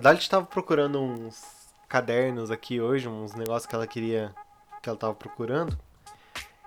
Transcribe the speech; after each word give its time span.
A 0.00 0.02
Dalit 0.02 0.30
tava 0.30 0.46
procurando 0.46 0.98
uns 0.98 1.44
cadernos 1.86 2.50
aqui 2.50 2.80
hoje, 2.80 3.06
uns 3.06 3.34
negócios 3.34 3.66
que 3.66 3.74
ela 3.74 3.86
queria. 3.86 4.34
que 4.82 4.88
ela 4.88 4.96
tava 4.96 5.12
procurando. 5.12 5.78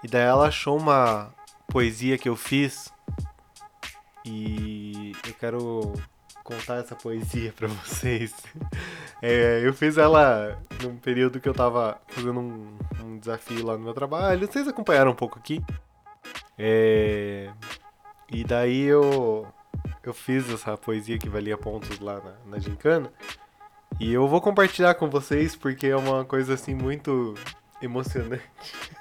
E 0.04 0.08
daí 0.08 0.22
ela 0.22 0.50
achou 0.50 0.78
uma 0.78 1.34
poesia 1.68 2.16
que 2.16 2.30
eu 2.30 2.36
fiz. 2.36 2.94
E 4.24 5.14
eu 5.28 5.34
quero 5.34 5.94
contar 6.44 6.76
essa 6.76 6.96
poesia 6.96 7.52
pra 7.52 7.68
vocês. 7.68 8.36
É, 9.26 9.66
eu 9.66 9.74
fiz 9.74 9.98
ela 9.98 10.62
num 10.82 10.98
período 10.98 11.40
que 11.40 11.48
eu 11.48 11.54
tava 11.54 11.98
fazendo 12.10 12.42
um, 12.42 12.78
um 13.02 13.18
desafio 13.18 13.66
lá 13.66 13.78
no 13.78 13.86
meu 13.86 13.94
trabalho. 13.94 14.46
Vocês 14.46 14.68
acompanharam 14.68 15.12
um 15.12 15.16
pouco 15.16 15.40
aqui. 15.40 15.64
É, 16.60 17.50
e 18.30 18.44
daí 18.44 18.82
eu, 18.82 19.48
eu 20.04 20.14
fiz 20.14 20.50
essa 20.50 20.78
poesia 20.78 21.18
que 21.18 21.30
valia 21.30 21.58
pontos 21.58 22.00
lá 22.00 22.22
na, 22.22 22.34
na 22.46 22.60
Gincana. 22.60 23.12
E 24.00 24.12
eu 24.12 24.28
vou 24.28 24.42
compartilhar 24.42 24.96
com 24.96 25.10
vocês 25.10 25.56
porque 25.56 25.88
é 25.88 25.96
uma 25.96 26.26
coisa 26.26 26.56
assim 26.56 26.74
muito 26.74 27.36
emocionante. 27.82 28.44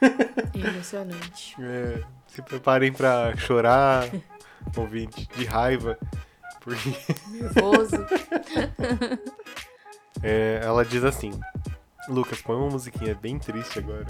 Emocionante. 0.55 1.57
É, 1.61 2.03
se 2.27 2.43
preparem 2.43 2.93
pra 2.93 3.35
chorar, 3.37 4.09
ouvinte, 4.77 5.29
de 5.37 5.45
raiva. 5.45 5.99
Porque 6.61 6.95
Nervoso. 7.29 8.07
é, 10.23 10.61
ela 10.63 10.85
diz 10.85 11.05
assim: 11.05 11.33
Lucas, 12.09 12.41
põe 12.43 12.57
uma 12.57 12.71
musiquinha 12.71 13.15
bem 13.15 13.39
triste 13.39 13.79
agora. 13.79 14.07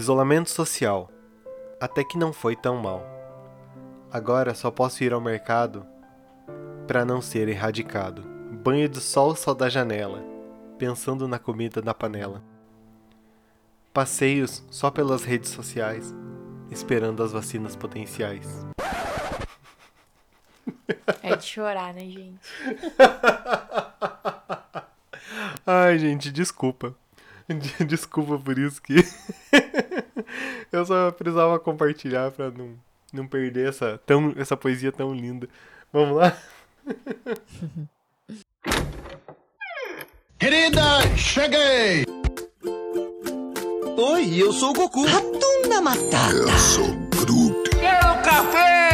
Isolamento 0.00 0.48
social. 0.48 1.10
Até 1.78 2.02
que 2.02 2.16
não 2.16 2.32
foi 2.32 2.56
tão 2.56 2.78
mal. 2.78 3.04
Agora 4.10 4.54
só 4.54 4.70
posso 4.70 5.04
ir 5.04 5.12
ao 5.12 5.20
mercado 5.20 5.86
para 6.86 7.04
não 7.04 7.20
ser 7.20 7.50
erradicado. 7.50 8.22
Banho 8.50 8.88
de 8.88 8.98
sol 8.98 9.36
só 9.36 9.52
da 9.52 9.68
janela, 9.68 10.24
pensando 10.78 11.28
na 11.28 11.38
comida 11.38 11.82
da 11.82 11.92
panela. 11.92 12.42
Passeios 13.92 14.64
só 14.70 14.90
pelas 14.90 15.22
redes 15.22 15.50
sociais, 15.50 16.14
esperando 16.70 17.22
as 17.22 17.32
vacinas 17.32 17.76
potenciais. 17.76 18.48
É 21.22 21.36
de 21.36 21.44
chorar, 21.44 21.92
né, 21.92 22.00
gente? 22.00 22.40
Ai, 25.66 25.98
gente, 25.98 26.32
desculpa. 26.32 26.94
De- 27.48 27.58
Desculpa 27.84 28.38
por 28.38 28.58
isso 28.58 28.80
que 28.80 28.94
eu 30.72 30.84
só 30.84 31.10
precisava 31.10 31.58
compartilhar 31.58 32.30
pra 32.30 32.50
não, 32.50 32.74
não 33.12 33.26
perder 33.26 33.68
essa, 33.68 34.00
tão, 34.06 34.32
essa 34.36 34.56
poesia 34.56 34.92
tão 34.92 35.14
linda. 35.14 35.48
Vamos 35.92 36.16
lá? 36.16 36.36
Querida, 40.38 41.00
cheguei! 41.16 42.06
Oi, 43.96 44.42
eu 44.42 44.52
sou 44.52 44.70
o 44.70 44.72
Goku. 44.72 45.04
Ratunda 45.04 45.82
Matata. 45.82 46.32
Eu 46.32 46.48
sou 46.58 46.88
Groot. 47.10 47.70
Quero 47.70 48.22
café! 48.22 48.89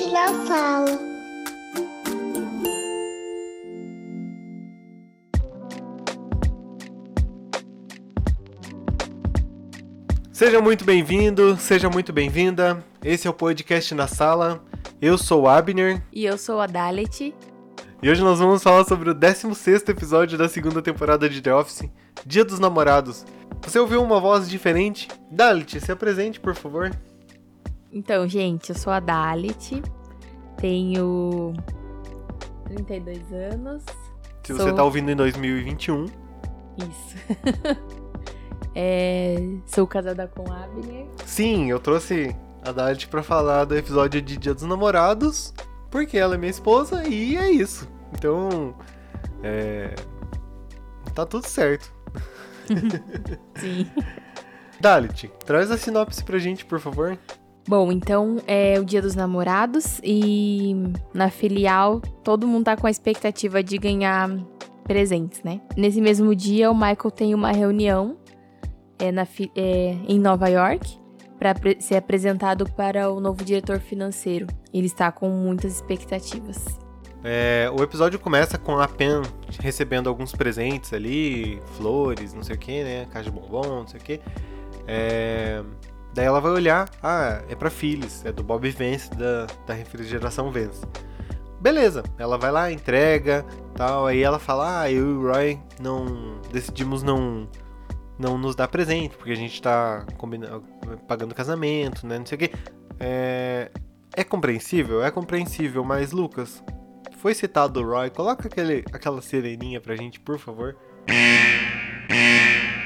Da 0.00 0.28
Fala. 0.46 0.98
Seja 10.32 10.60
muito 10.60 10.84
bem-vindo, 10.84 11.56
seja 11.56 11.88
muito 11.90 12.12
bem-vinda. 12.12 12.82
Esse 13.04 13.26
é 13.26 13.30
o 13.30 13.34
podcast 13.34 13.94
na 13.94 14.06
sala. 14.06 14.62
Eu 15.00 15.18
sou 15.18 15.42
o 15.42 15.48
Abner 15.48 16.02
E 16.12 16.24
eu 16.24 16.38
sou 16.38 16.60
a 16.60 16.66
Dalet. 16.66 17.34
e 18.02 18.10
hoje 18.10 18.22
nós 18.22 18.38
vamos 18.38 18.62
falar 18.62 18.84
sobre 18.84 19.10
o 19.10 19.14
16º 19.14 19.90
episódio 19.90 20.38
da 20.38 20.48
segunda 20.48 20.80
temporada 20.80 21.28
de 21.28 21.40
The 21.40 21.54
Office, 21.54 21.88
Dia 22.26 22.44
dos 22.44 22.58
Namorados. 22.58 23.24
Você 23.62 23.78
ouviu 23.78 24.02
uma 24.02 24.18
voz 24.18 24.48
diferente? 24.48 25.08
Dalit, 25.30 25.80
se 25.80 25.92
apresente, 25.92 26.40
por 26.40 26.54
favor. 26.54 26.90
Então, 27.92 28.26
gente, 28.26 28.70
eu 28.70 28.74
sou 28.76 28.92
a 28.92 29.00
Dalet. 29.00 29.82
Tenho 30.56 31.52
32 32.66 33.32
anos. 33.32 33.82
Se 34.44 34.54
Sou- 34.54 34.66
você 34.66 34.72
tá 34.72 34.82
ouvindo 34.82 35.10
em 35.10 35.16
2021. 35.16 36.06
Isso. 36.78 37.16
É, 38.74 39.36
sou 39.66 39.86
casada 39.86 40.26
com 40.28 40.50
Abner. 40.50 41.06
Sim, 41.26 41.68
eu 41.70 41.78
trouxe 41.78 42.34
a 42.64 42.72
Dalit 42.72 43.06
pra 43.06 43.22
falar 43.22 43.66
do 43.66 43.76
episódio 43.76 44.22
de 44.22 44.34
Dia 44.38 44.54
dos 44.54 44.62
Namorados, 44.62 45.52
porque 45.90 46.16
ela 46.16 46.36
é 46.36 46.38
minha 46.38 46.48
esposa 46.50 47.06
e 47.06 47.36
é 47.36 47.50
isso. 47.50 47.86
Então, 48.14 48.74
é. 49.42 49.94
Tá 51.14 51.26
tudo 51.26 51.46
certo. 51.46 51.92
Sim. 53.60 53.90
Dalit, 54.80 55.28
traz 55.44 55.70
a 55.70 55.76
sinopse 55.76 56.24
pra 56.24 56.38
gente, 56.38 56.64
por 56.64 56.80
favor. 56.80 57.18
Bom, 57.66 57.92
então 57.92 58.38
é 58.46 58.78
o 58.80 58.84
dia 58.84 59.00
dos 59.00 59.14
namorados 59.14 60.00
e 60.02 60.74
na 61.14 61.30
filial 61.30 62.00
todo 62.24 62.46
mundo 62.46 62.64
tá 62.64 62.76
com 62.76 62.86
a 62.86 62.90
expectativa 62.90 63.62
de 63.62 63.78
ganhar 63.78 64.28
presentes, 64.84 65.42
né? 65.42 65.60
Nesse 65.76 66.00
mesmo 66.00 66.34
dia, 66.34 66.70
o 66.70 66.74
Michael 66.74 67.10
tem 67.14 67.34
uma 67.34 67.52
reunião 67.52 68.16
é, 68.98 69.12
na 69.12 69.26
é, 69.56 69.96
em 70.08 70.18
Nova 70.18 70.48
York 70.48 71.00
para 71.38 71.54
ser 71.80 71.96
apresentado 71.96 72.68
para 72.70 73.10
o 73.10 73.20
novo 73.20 73.44
diretor 73.44 73.80
financeiro. 73.80 74.46
Ele 74.72 74.86
está 74.86 75.10
com 75.10 75.28
muitas 75.28 75.74
expectativas. 75.74 76.64
É, 77.24 77.70
o 77.76 77.82
episódio 77.82 78.18
começa 78.18 78.58
com 78.58 78.78
a 78.78 78.88
Pen 78.88 79.22
recebendo 79.60 80.08
alguns 80.08 80.32
presentes 80.32 80.92
ali, 80.92 81.60
flores, 81.76 82.34
não 82.34 82.42
sei 82.42 82.56
o 82.56 82.58
que, 82.58 82.82
né? 82.82 83.06
Caixa 83.06 83.30
de 83.30 83.36
bombom, 83.36 83.66
não 83.66 83.86
sei 83.86 84.00
o 84.00 84.02
que. 84.02 84.20
Daí 86.14 86.26
ela 86.26 86.40
vai 86.40 86.52
olhar, 86.52 86.88
ah, 87.02 87.42
é 87.48 87.54
pra 87.54 87.70
Phyllis, 87.70 88.24
é 88.24 88.32
do 88.32 88.42
Bob 88.42 88.68
Vance, 88.70 89.10
da, 89.10 89.46
da 89.66 89.74
refrigeração 89.74 90.50
Vance. 90.50 90.82
Beleza, 91.60 92.02
ela 92.18 92.36
vai 92.36 92.50
lá, 92.50 92.72
entrega, 92.72 93.44
tal, 93.76 94.06
aí 94.06 94.22
ela 94.22 94.38
fala, 94.38 94.82
ah, 94.82 94.90
eu 94.90 95.08
e 95.08 95.12
o 95.14 95.32
Roy 95.32 95.60
não 95.80 96.40
decidimos 96.50 97.02
não 97.02 97.48
não 98.18 98.38
nos 98.38 98.54
dar 98.54 98.68
presente, 98.68 99.16
porque 99.16 99.32
a 99.32 99.36
gente 99.36 99.60
tá 99.60 100.06
pagando 101.08 101.34
casamento, 101.34 102.06
né, 102.06 102.18
não 102.18 102.26
sei 102.26 102.36
o 102.36 102.38
que. 102.38 102.52
É, 103.00 103.70
é 104.14 104.22
compreensível? 104.22 105.02
É 105.02 105.10
compreensível, 105.10 105.82
mas 105.82 106.12
Lucas, 106.12 106.62
foi 107.18 107.34
citado 107.34 107.80
o 107.80 107.86
Roy, 107.86 108.10
coloca 108.10 108.48
aquele, 108.48 108.84
aquela 108.92 109.22
sireninha 109.22 109.80
pra 109.80 109.96
gente, 109.96 110.20
por 110.20 110.38
favor. 110.38 110.76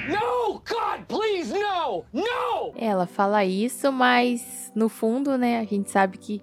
No, 0.09 0.55
God, 0.55 1.05
please, 1.09 1.53
no! 1.53 2.05
No! 2.13 2.36
Ela 2.79 3.07
fala 3.07 3.45
isso, 3.45 3.91
mas 3.91 4.71
no 4.75 4.89
fundo, 4.89 5.39
né, 5.39 5.59
a 5.59 5.65
gente 5.65 5.91
sabe 5.91 6.19
que 6.19 6.43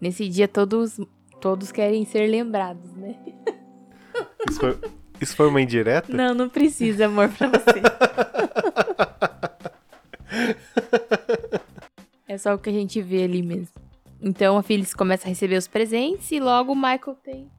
nesse 0.00 0.28
dia 0.28 0.48
todos 0.48 0.98
todos 1.40 1.70
querem 1.70 2.04
ser 2.06 2.26
lembrados, 2.26 2.90
né? 2.94 3.16
Isso 4.48 4.60
foi, 4.60 4.78
isso 5.20 5.36
foi 5.36 5.48
uma 5.48 5.60
indireta? 5.60 6.14
Não, 6.14 6.34
não 6.34 6.48
precisa, 6.50 7.06
amor, 7.06 7.30
pra 7.30 7.48
você. 7.48 7.80
é 12.28 12.36
só 12.36 12.54
o 12.54 12.58
que 12.58 12.68
a 12.68 12.72
gente 12.72 13.00
vê 13.00 13.24
ali 13.24 13.42
mesmo. 13.42 13.74
Então 14.20 14.58
a 14.58 14.62
Phyllis 14.62 14.92
começa 14.92 15.26
a 15.26 15.30
receber 15.30 15.56
os 15.56 15.66
presentes 15.66 16.30
e 16.30 16.38
logo 16.38 16.72
o 16.72 16.76
Michael 16.76 17.16
tem 17.24 17.50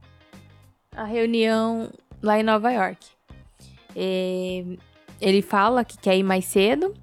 a 0.96 1.06
reunião 1.06 1.90
lá 2.22 2.40
em 2.40 2.44
Nova 2.44 2.72
York. 2.72 3.04
É, 3.96 4.64
ele 5.20 5.42
fala 5.42 5.84
que 5.84 5.98
quer 5.98 6.16
ir 6.16 6.24
mais 6.24 6.46
cedo 6.46 6.94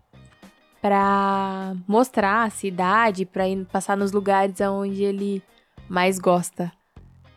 pra 0.82 1.74
mostrar 1.86 2.42
a 2.42 2.50
cidade, 2.50 3.24
pra 3.24 3.48
ir 3.48 3.64
passar 3.66 3.96
nos 3.96 4.10
lugares 4.10 4.60
onde 4.60 5.04
ele 5.04 5.40
mais 5.88 6.18
gosta 6.18 6.72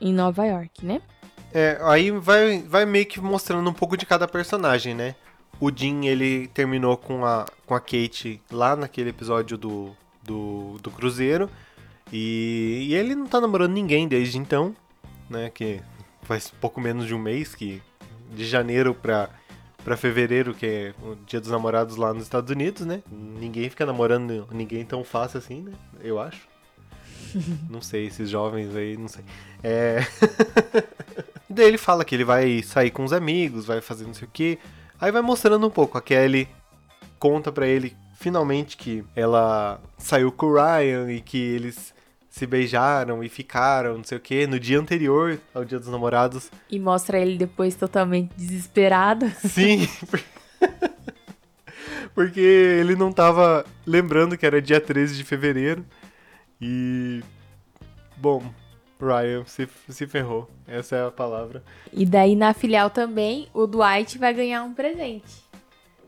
em 0.02 0.12
Nova 0.12 0.44
York, 0.46 0.84
né? 0.84 1.00
É, 1.54 1.78
aí 1.84 2.10
vai, 2.12 2.64
vai 2.64 2.86
meio 2.86 3.06
que 3.06 3.22
mostrando 3.22 3.70
um 3.70 3.74
pouco 3.74 3.96
de 3.96 4.06
cada 4.06 4.28
personagem, 4.28 4.96
né? 4.96 5.16
O 5.60 5.72
Jim, 5.74 6.06
ele 6.08 6.48
terminou 6.48 6.98
com 6.98 7.24
a, 7.24 7.46
com 7.66 7.76
a 7.76 7.80
Kate 7.80 8.42
lá 8.52 8.76
naquele 8.76 9.12
episódio 9.12 9.58
do, 9.58 9.96
do, 10.24 10.78
do 10.82 10.92
Cruzeiro. 10.92 11.50
E, 12.12 12.88
e 12.90 12.96
ele 12.96 13.16
não 13.16 13.28
tá 13.28 13.40
namorando 13.40 13.72
ninguém 13.72 14.08
desde 14.08 14.38
então, 14.38 14.76
né? 15.30 15.50
Que 15.50 15.82
faz 16.24 16.50
pouco 16.50 16.82
menos 16.82 17.06
de 17.06 17.14
um 17.14 17.20
mês 17.20 17.56
que 17.56 17.82
de 18.34 18.44
janeiro 18.44 18.94
pra, 18.94 19.30
pra 19.86 19.96
fevereiro, 19.96 20.56
que 20.56 20.66
é 20.66 20.94
o 21.04 21.16
dia 21.28 21.40
dos 21.40 21.52
namorados 21.52 21.96
lá 21.96 22.12
nos 22.12 22.24
Estados 22.24 22.50
Unidos, 22.50 22.88
né? 22.88 23.04
Ninguém 23.10 23.70
fica 23.70 23.86
namorando 23.86 24.48
ninguém 24.52 24.84
tão 24.84 25.04
fácil 25.04 25.38
assim, 25.38 25.62
né? 25.62 25.72
Eu 26.02 26.20
acho. 26.20 26.48
não 27.70 27.82
sei, 27.82 28.08
esses 28.08 28.28
jovens 28.28 28.76
aí, 28.76 28.98
não 28.98 29.08
sei. 29.08 29.24
É. 29.64 30.00
e 31.48 31.54
daí 31.54 31.68
ele 31.68 31.78
fala 31.78 32.04
que 32.04 32.16
ele 32.16 32.26
vai 32.26 32.64
sair 32.64 32.90
com 32.90 33.04
os 33.04 33.14
amigos, 33.14 33.68
vai 33.68 33.80
fazer 33.80 34.06
não 34.06 34.14
sei 34.16 34.28
o 34.28 34.32
que. 34.32 34.58
Aí 35.00 35.12
vai 35.12 35.22
mostrando 35.22 35.68
um 35.68 35.70
pouco. 35.70 36.00
A 36.00 36.02
Kelly 36.02 36.50
conta 37.20 37.52
pra 37.52 37.68
ele 37.68 37.96
finalmente 38.16 38.76
que 38.78 39.04
ela 39.16 39.80
saiu 40.00 40.32
com 40.32 40.48
o 40.48 40.56
Ryan 40.56 41.12
e 41.12 41.22
que 41.22 41.38
eles 41.38 41.94
se 42.36 42.46
beijaram 42.46 43.24
e 43.24 43.30
ficaram, 43.30 43.96
não 43.96 44.04
sei 44.04 44.18
o 44.18 44.22
que, 44.22 44.46
no 44.46 44.60
dia 44.60 44.78
anterior 44.78 45.40
ao 45.54 45.64
Dia 45.64 45.80
dos 45.80 45.88
Namorados. 45.88 46.52
E 46.70 46.78
mostra 46.78 47.18
ele 47.18 47.38
depois 47.38 47.76
totalmente 47.76 48.32
desesperado. 48.36 49.32
Sim. 49.40 49.88
Porque 52.14 52.42
ele 52.42 52.94
não 52.94 53.10
tava 53.10 53.66
lembrando 53.88 54.38
que 54.38 54.46
era 54.46 54.62
dia 54.62 54.82
13 54.82 55.16
de 55.16 55.24
fevereiro. 55.24 55.86
E. 56.60 57.24
Bom, 58.18 58.44
Ryan 59.00 59.46
se, 59.46 59.70
se 59.88 60.06
ferrou. 60.06 60.52
Essa 60.68 60.98
é 60.98 61.08
a 61.08 61.12
palavra. 61.12 61.64
E 61.94 62.06
daí 62.06 62.36
na 62.36 62.54
filial 62.54 62.90
também, 62.90 63.48
o 63.54 63.66
Dwight 63.66 64.18
vai 64.18 64.34
ganhar 64.34 64.62
um 64.66 64.74
presente. 64.74 65.46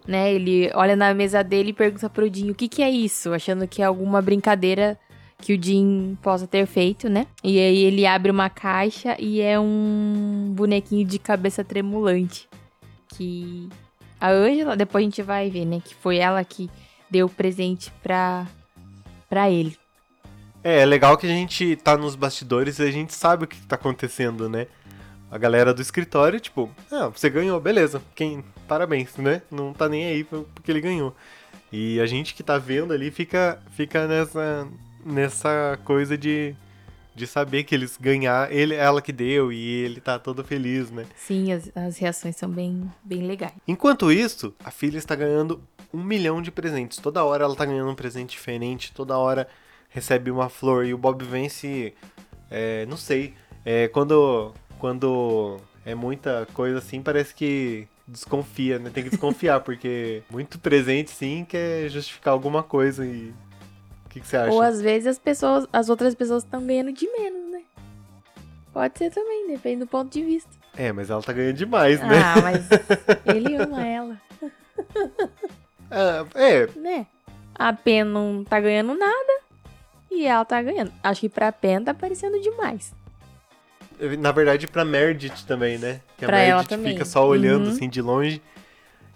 Né? 0.06 0.34
Ele 0.34 0.70
olha 0.74 0.98
na 0.98 1.14
mesa 1.14 1.42
dele 1.42 1.70
e 1.70 1.74
pergunta 1.74 2.10
pro 2.10 2.28
Jim 2.34 2.52
o 2.52 2.56
que, 2.56 2.68
que 2.68 2.84
é 2.84 2.90
isso, 2.90 3.34
achando 3.34 3.66
que 3.66 3.82
é 3.82 3.86
alguma 3.86 4.22
brincadeira 4.22 5.00
que 5.39 5.54
o 5.54 5.63
Jim 5.63 6.18
possa 6.22 6.48
ter 6.48 6.66
feito, 6.66 7.10
né? 7.10 7.28
E 7.44 7.60
aí 7.60 7.84
ele 7.84 8.06
abre 8.06 8.31
uma 8.31 8.50
caixa 8.50 9.16
e 9.19 9.39
é 9.42 9.60
um 9.60 10.51
bonequinho 10.56 11.06
de 11.06 11.19
cabeça 11.19 11.63
tremulante. 11.63 12.48
Que 13.10 13.69
a 14.19 14.30
Angela, 14.30 14.75
depois 14.75 15.04
a 15.04 15.06
gente 15.06 15.22
vai 15.22 15.50
ver, 15.50 15.66
né? 15.66 15.81
Que 15.84 15.94
foi 15.95 16.18
ela 16.18 16.44
que 16.44 16.69
deu 17.10 17.28
o 17.28 17.30
presente 17.30 17.92
pra, 18.01 18.48
pra 19.30 19.50
ele. 19.50 19.78
É, 20.63 20.80
é 20.81 20.86
legal 20.86 21.18
que 21.18 21.25
a 21.25 21.30
gente 21.30 21.75
tá 21.78 21.95
nos 21.95 22.16
bastidores 22.16 22.80
e 22.80 22.83
a 22.83 22.92
gente 22.92 23.13
sabe 23.13 23.45
o 23.45 23.48
que 23.48 23.57
tá 23.68 23.75
acontecendo, 23.75 24.50
né? 24.50 24.68
A 25.30 25.38
galera 25.38 25.74
do 25.74 25.81
escritório, 25.81 26.40
tipo, 26.40 26.69
ah, 26.92 27.10
você 27.10 27.30
ganhou, 27.30 27.60
beleza. 27.60 28.01
Quem. 28.16 28.44
Parabéns, 28.68 29.16
né? 29.18 29.42
Não 29.51 29.74
tá 29.74 29.88
nem 29.88 30.06
aí 30.06 30.24
porque 30.24 30.72
ele 30.72 30.81
ganhou. 30.81 31.16
E 31.72 32.00
a 32.00 32.06
gente 32.06 32.33
que 32.33 32.44
tá 32.44 32.57
vendo 32.57 32.94
ali 32.94 33.12
fica, 33.12 33.62
fica 33.72 34.07
nessa, 34.07 34.68
nessa 35.07 35.80
coisa 35.86 36.18
de, 36.18 36.56
de 37.15 37.25
saber 37.25 37.63
que 37.63 37.74
eles 37.74 37.98
ganhar, 37.98 38.51
ele, 38.51 38.75
ela 38.75 39.01
que 39.01 39.12
deu 39.12 39.51
e 39.51 39.83
ele 39.83 40.01
tá 40.01 40.19
todo 40.19 40.44
feliz, 40.44 40.92
né? 40.92 41.06
Sim, 41.15 41.51
as, 41.51 41.71
as 41.75 41.98
reações 41.98 42.36
são 42.36 42.50
bem, 42.50 42.92
bem 43.04 43.25
legais. 43.25 43.54
Enquanto 43.68 44.12
isso, 44.12 44.54
a 44.63 44.69
filha 44.69 44.98
está 44.98 45.15
ganhando 45.15 45.62
um 45.94 46.04
milhão 46.04 46.42
de 46.42 46.51
presentes. 46.51 46.98
Toda 46.98 47.24
hora 47.24 47.44
ela 47.44 47.56
tá 47.56 47.65
ganhando 47.65 47.89
um 47.89 47.95
presente 47.95 48.31
diferente, 48.31 48.94
toda 48.94 49.18
hora 49.18 49.48
recebe 49.89 50.30
uma 50.30 50.50
flor. 50.50 50.86
E 50.86 50.94
o 50.94 50.98
Bob 50.98 51.24
vence, 51.24 51.94
é, 52.51 52.86
não 52.86 52.98
sei, 52.98 53.33
é, 53.65 53.88
quando, 53.88 54.54
quando 54.77 55.57
é 55.86 55.95
muita 55.95 56.48
coisa 56.54 56.80
assim, 56.80 57.01
parece 57.01 57.33
que 57.33 57.88
desconfia, 58.07 58.80
né? 58.80 58.89
Tem 58.89 59.04
que 59.04 59.09
desconfiar, 59.09 59.59
porque 59.62 60.24
muito 60.30 60.59
presente 60.59 61.12
sim 61.12 61.45
quer 61.48 61.89
justificar 61.89 62.33
alguma 62.33 62.63
coisa 62.63 63.06
e. 63.06 63.33
O 64.07 64.09
que, 64.09 64.19
que 64.21 64.27
você 64.27 64.38
acha? 64.38 64.51
Ou 64.51 64.62
às 64.62 64.81
vezes 64.81 65.07
as 65.07 65.19
pessoas, 65.19 65.68
as 65.71 65.89
outras 65.89 66.15
pessoas 66.15 66.44
estão 66.44 66.65
ganhando 66.65 66.92
de 66.92 67.07
menos, 67.12 67.51
né? 67.51 67.62
Pode 68.74 68.98
ser 68.98 69.12
também, 69.12 69.48
depende 69.48 69.80
do 69.81 69.88
ponto 69.88 70.12
de 70.12 70.24
vista. 70.24 70.50
É, 70.75 70.92
mas 70.92 71.09
ela 71.09 71.21
tá 71.21 71.33
ganhando 71.33 71.56
demais, 71.57 72.00
né? 72.00 72.19
Ah, 72.24 72.42
mas 72.42 72.65
ele 73.25 73.56
ama 73.56 73.86
ela, 73.86 74.18
Ah, 75.89 76.25
é, 76.36 76.68
né? 76.75 77.07
A 77.56 77.74
Pen 77.74 78.04
não 78.04 78.44
tá 78.44 78.59
ganhando 78.59 78.94
nada 78.95 79.39
e 80.12 80.25
ela 80.25 80.45
tá 80.45 80.62
ganhando. 80.62 80.92
Acho 81.04 81.21
que 81.21 81.30
pra 81.30 81.51
Pen 81.51 81.83
tá 81.83 81.94
parecendo 81.94 82.39
demais. 82.39 82.94
na 84.19 84.31
verdade 84.31 84.68
pra 84.68 84.86
Meredith 84.86 85.45
também, 85.48 85.77
né? 85.77 86.01
Que 86.18 86.25
a 86.25 86.27
Pra 86.27 86.39
ela 86.39 86.57
Meredith 86.57 86.69
também. 86.69 86.94
fica 86.94 87.06
só 87.06 87.25
olhando 87.27 87.65
Uhum. 87.65 87.71
assim 87.71 87.89
de 87.89 88.01
longe 88.01 88.42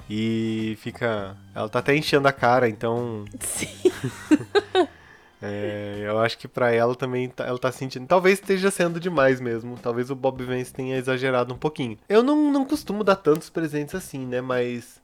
e 0.10 0.76
fica. 0.82 1.38
Ela 1.54 1.70
tá 1.70 1.80
até 1.80 1.96
enchendo 1.96 2.28
a 2.28 2.32
cara, 2.34 2.68
então 2.68 3.26
Sim. 3.40 3.91
É, 5.44 6.04
eu 6.06 6.20
acho 6.20 6.38
que 6.38 6.48
pra 6.48 6.72
ela 6.72 6.94
também 6.96 7.28
tá- 7.28 7.48
ela 7.48 7.58
tá 7.58 7.72
sentindo. 7.72 8.06
Talvez 8.06 8.38
esteja 8.40 8.70
sendo 8.70 9.00
demais 9.00 9.42
mesmo. 9.42 9.76
Talvez 9.76 10.12
o 10.12 10.16
Bob 10.16 10.44
Vance 10.44 10.72
tenha 10.72 10.96
exagerado 10.96 11.52
um 11.52 11.58
pouquinho. 11.58 11.98
Eu 12.08 12.22
não, 12.22 12.52
não 12.52 12.64
costumo 12.64 13.04
dar 13.04 13.16
tantos 13.16 13.50
presentes 13.50 13.96
assim, 13.96 14.24
né? 14.24 14.40
Mas. 14.40 15.02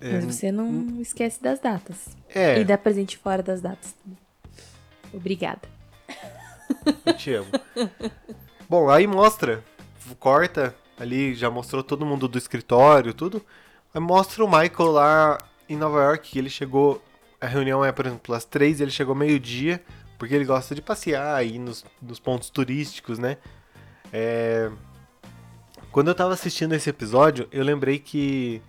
É, 0.00 0.12
Mas 0.14 0.24
você 0.24 0.50
não 0.50 0.98
esquece 0.98 1.42
das 1.42 1.60
datas. 1.60 2.16
é 2.34 2.58
E 2.58 2.64
dá 2.64 2.78
presente 2.78 3.18
fora 3.18 3.42
das 3.42 3.60
datas. 3.60 3.94
Obrigada. 5.12 5.60
eu 7.04 7.12
te 7.14 7.34
amo. 7.34 7.48
Bom, 8.66 8.88
aí 8.88 9.06
mostra. 9.06 9.62
Corta 10.18 10.74
ali, 10.98 11.34
já 11.34 11.50
mostrou 11.50 11.82
todo 11.82 12.06
mundo 12.06 12.26
do 12.26 12.38
escritório, 12.38 13.12
tudo. 13.12 13.44
Aí 13.92 14.00
mostra 14.00 14.42
o 14.42 14.48
Michael 14.50 14.90
lá 14.90 15.44
em 15.68 15.76
Nova 15.76 16.02
York, 16.02 16.30
que 16.30 16.38
ele 16.38 16.48
chegou. 16.48 17.02
A 17.40 17.46
reunião 17.46 17.84
é, 17.84 17.90
por 17.90 18.06
exemplo, 18.06 18.34
às 18.34 18.44
três, 18.44 18.80
ele 18.80 18.90
chegou 18.90 19.14
meio-dia, 19.14 19.82
porque 20.18 20.34
ele 20.34 20.44
gosta 20.44 20.74
de 20.74 20.82
passear 20.82 21.44
e 21.44 21.54
ir 21.54 21.58
nos, 21.58 21.84
nos 22.02 22.18
pontos 22.18 22.50
turísticos, 22.50 23.18
né? 23.18 23.38
É, 24.12 24.70
Quando 25.90 26.08
eu 26.08 26.14
tava 26.14 26.34
assistindo 26.34 26.74
esse 26.74 26.90
episódio, 26.90 27.48
eu 27.50 27.64
lembrei 27.64 27.98
que. 27.98 28.60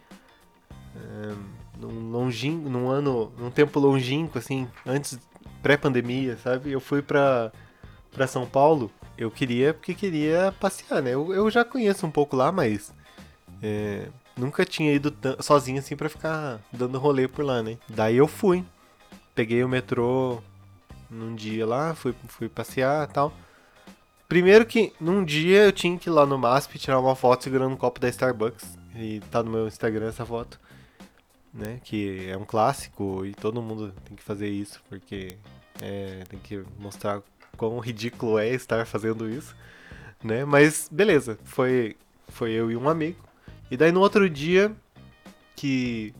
é, 0.96 1.34
num, 1.78 2.12
longin... 2.12 2.56
num 2.56 2.90
ano. 2.90 3.32
num 3.38 3.52
tempo 3.52 3.80
longínquo, 3.80 4.38
assim, 4.38 4.68
antes, 4.86 5.20
pré-pandemia, 5.62 6.38
sabe? 6.38 6.72
Eu 6.72 6.80
fui 6.80 7.02
pra, 7.02 7.52
pra 8.12 8.28
São 8.28 8.46
Paulo. 8.46 8.92
Eu 9.18 9.30
queria, 9.30 9.74
porque 9.74 9.94
queria 9.94 10.54
passear, 10.60 11.02
né? 11.02 11.12
Eu, 11.14 11.34
eu 11.34 11.50
já 11.52 11.66
conheço 11.66 12.06
um 12.08 12.12
pouco 12.12 12.36
lá, 12.36 12.52
mas. 12.52 12.94
é, 13.62 14.08
nunca 14.38 14.66
tinha 14.66 14.94
ido 14.94 15.14
sozinho 15.40 15.80
assim 15.80 15.96
pra 15.96 16.10
ficar 16.10 16.60
dando 16.72 17.00
rolê 17.00 17.28
por 17.28 17.46
lá, 17.46 17.62
né? 17.62 17.78
Daí 17.88 18.18
eu 18.18 18.28
fui. 18.28 18.64
Peguei 19.34 19.64
o 19.64 19.70
metrô 19.70 20.42
num 21.10 21.36
dia 21.36 21.66
lá, 21.66 21.94
fui, 21.94 22.14
fui 22.28 22.50
passear 22.50 23.08
e 23.10 23.14
tal. 23.14 23.34
Primeiro 24.28 24.66
que 24.66 24.94
num 25.00 25.26
dia 25.26 25.66
eu 25.66 25.72
tinha 25.74 25.98
que 25.98 26.08
ir 26.08 26.12
lá 26.12 26.26
no 26.26 26.38
MASP 26.38 26.80
tirar 26.80 27.00
uma 27.00 27.16
foto 27.16 27.44
segurando 27.44 27.74
um 27.74 27.78
copo 27.78 28.00
da 28.00 28.08
Starbucks. 28.08 28.78
E 28.96 29.20
tá 29.32 29.44
no 29.44 29.52
meu 29.52 29.68
Instagram 29.68 30.08
essa 30.08 30.26
foto. 30.26 30.60
Né? 31.54 31.82
Que 31.84 32.30
é 32.30 32.38
um 32.38 32.46
clássico 32.46 33.26
e 33.26 33.34
todo 33.34 33.62
mundo 33.62 33.94
tem 34.06 34.16
que 34.16 34.24
fazer 34.24 34.48
isso, 34.48 34.82
porque 34.88 35.38
é, 35.82 36.24
tem 36.30 36.40
que 36.40 36.64
mostrar 36.80 37.22
quão 37.58 37.78
ridículo 37.80 38.40
é 38.40 38.50
estar 38.50 38.86
fazendo 38.86 39.30
isso. 39.30 39.54
Né? 40.24 40.46
Mas 40.46 40.88
beleza, 40.90 41.38
foi, 41.44 41.98
foi 42.30 42.52
eu 42.52 42.72
e 42.72 42.78
um 42.78 42.88
amigo. 42.88 43.18
E 43.72 43.78
daí 43.78 43.90
no 43.90 44.02
outro 44.02 44.30
dia 44.30 44.70
que, 45.56 46.14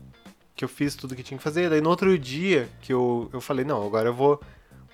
que 0.56 0.64
eu 0.64 0.68
fiz 0.68 0.96
tudo 0.96 1.14
que 1.14 1.22
tinha 1.22 1.36
que 1.36 1.44
fazer, 1.44 1.68
daí 1.68 1.82
no 1.82 1.90
outro 1.90 2.18
dia 2.18 2.66
que 2.80 2.94
eu, 2.94 3.28
eu 3.30 3.42
falei, 3.42 3.62
não, 3.62 3.86
agora 3.86 4.08
eu 4.08 4.14
vou, 4.14 4.40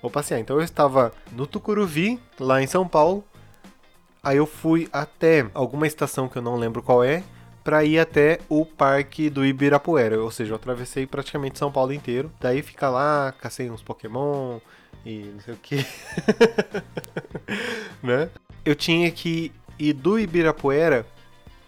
vou 0.01 0.11
passear. 0.11 0.41
Então 0.41 0.57
eu 0.57 0.61
estava 0.61 1.13
no 1.31 1.47
Tucuruvi, 1.47 2.19
lá 2.37 2.61
em 2.61 2.67
São 2.67 2.85
Paulo. 2.85 3.23
Aí 4.21 4.35
eu 4.35 4.45
fui 4.45 4.89
até 4.91 5.49
alguma 5.53 5.87
estação 5.87 6.27
que 6.27 6.37
eu 6.37 6.41
não 6.41 6.57
lembro 6.57 6.83
qual 6.83 7.01
é, 7.01 7.23
pra 7.63 7.85
ir 7.85 7.97
até 7.97 8.41
o 8.49 8.65
parque 8.65 9.29
do 9.29 9.45
Ibirapuera. 9.45 10.21
Ou 10.21 10.29
seja, 10.29 10.51
eu 10.51 10.55
atravessei 10.57 11.07
praticamente 11.07 11.57
São 11.57 11.71
Paulo 11.71 11.93
inteiro. 11.93 12.29
Daí 12.41 12.61
fica 12.61 12.89
lá, 12.89 13.33
cacei 13.39 13.71
uns 13.71 13.81
Pokémon 13.81 14.59
e 15.05 15.31
não 15.33 15.39
sei 15.39 15.53
o 15.53 15.57
que. 15.57 15.85
né? 18.03 18.29
Eu 18.65 18.75
tinha 18.75 19.09
que 19.09 19.53
ir 19.79 19.93
do 19.93 20.19
Ibirapuera 20.19 21.05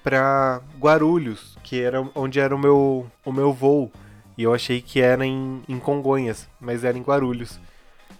pra 0.03 0.61
Guarulhos, 0.79 1.57
que 1.63 1.81
era 1.81 2.01
onde 2.15 2.39
era 2.39 2.55
o 2.55 2.59
meu, 2.59 3.09
o 3.25 3.31
meu 3.31 3.53
voo. 3.53 3.91
E 4.37 4.43
eu 4.43 4.53
achei 4.53 4.81
que 4.81 4.99
era 5.01 5.25
em, 5.25 5.61
em 5.67 5.77
Congonhas, 5.79 6.47
mas 6.59 6.83
era 6.83 6.97
em 6.97 7.01
Guarulhos. 7.01 7.59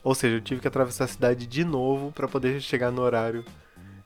Ou 0.04 0.14
seja, 0.16 0.36
eu 0.38 0.42
tive 0.42 0.62
que 0.62 0.68
atravessar 0.68 1.06
a 1.06 1.08
cidade 1.08 1.46
de 1.48 1.64
novo 1.64 2.12
pra 2.12 2.28
poder 2.28 2.60
chegar 2.62 2.92
no 2.92 3.02
horário. 3.02 3.44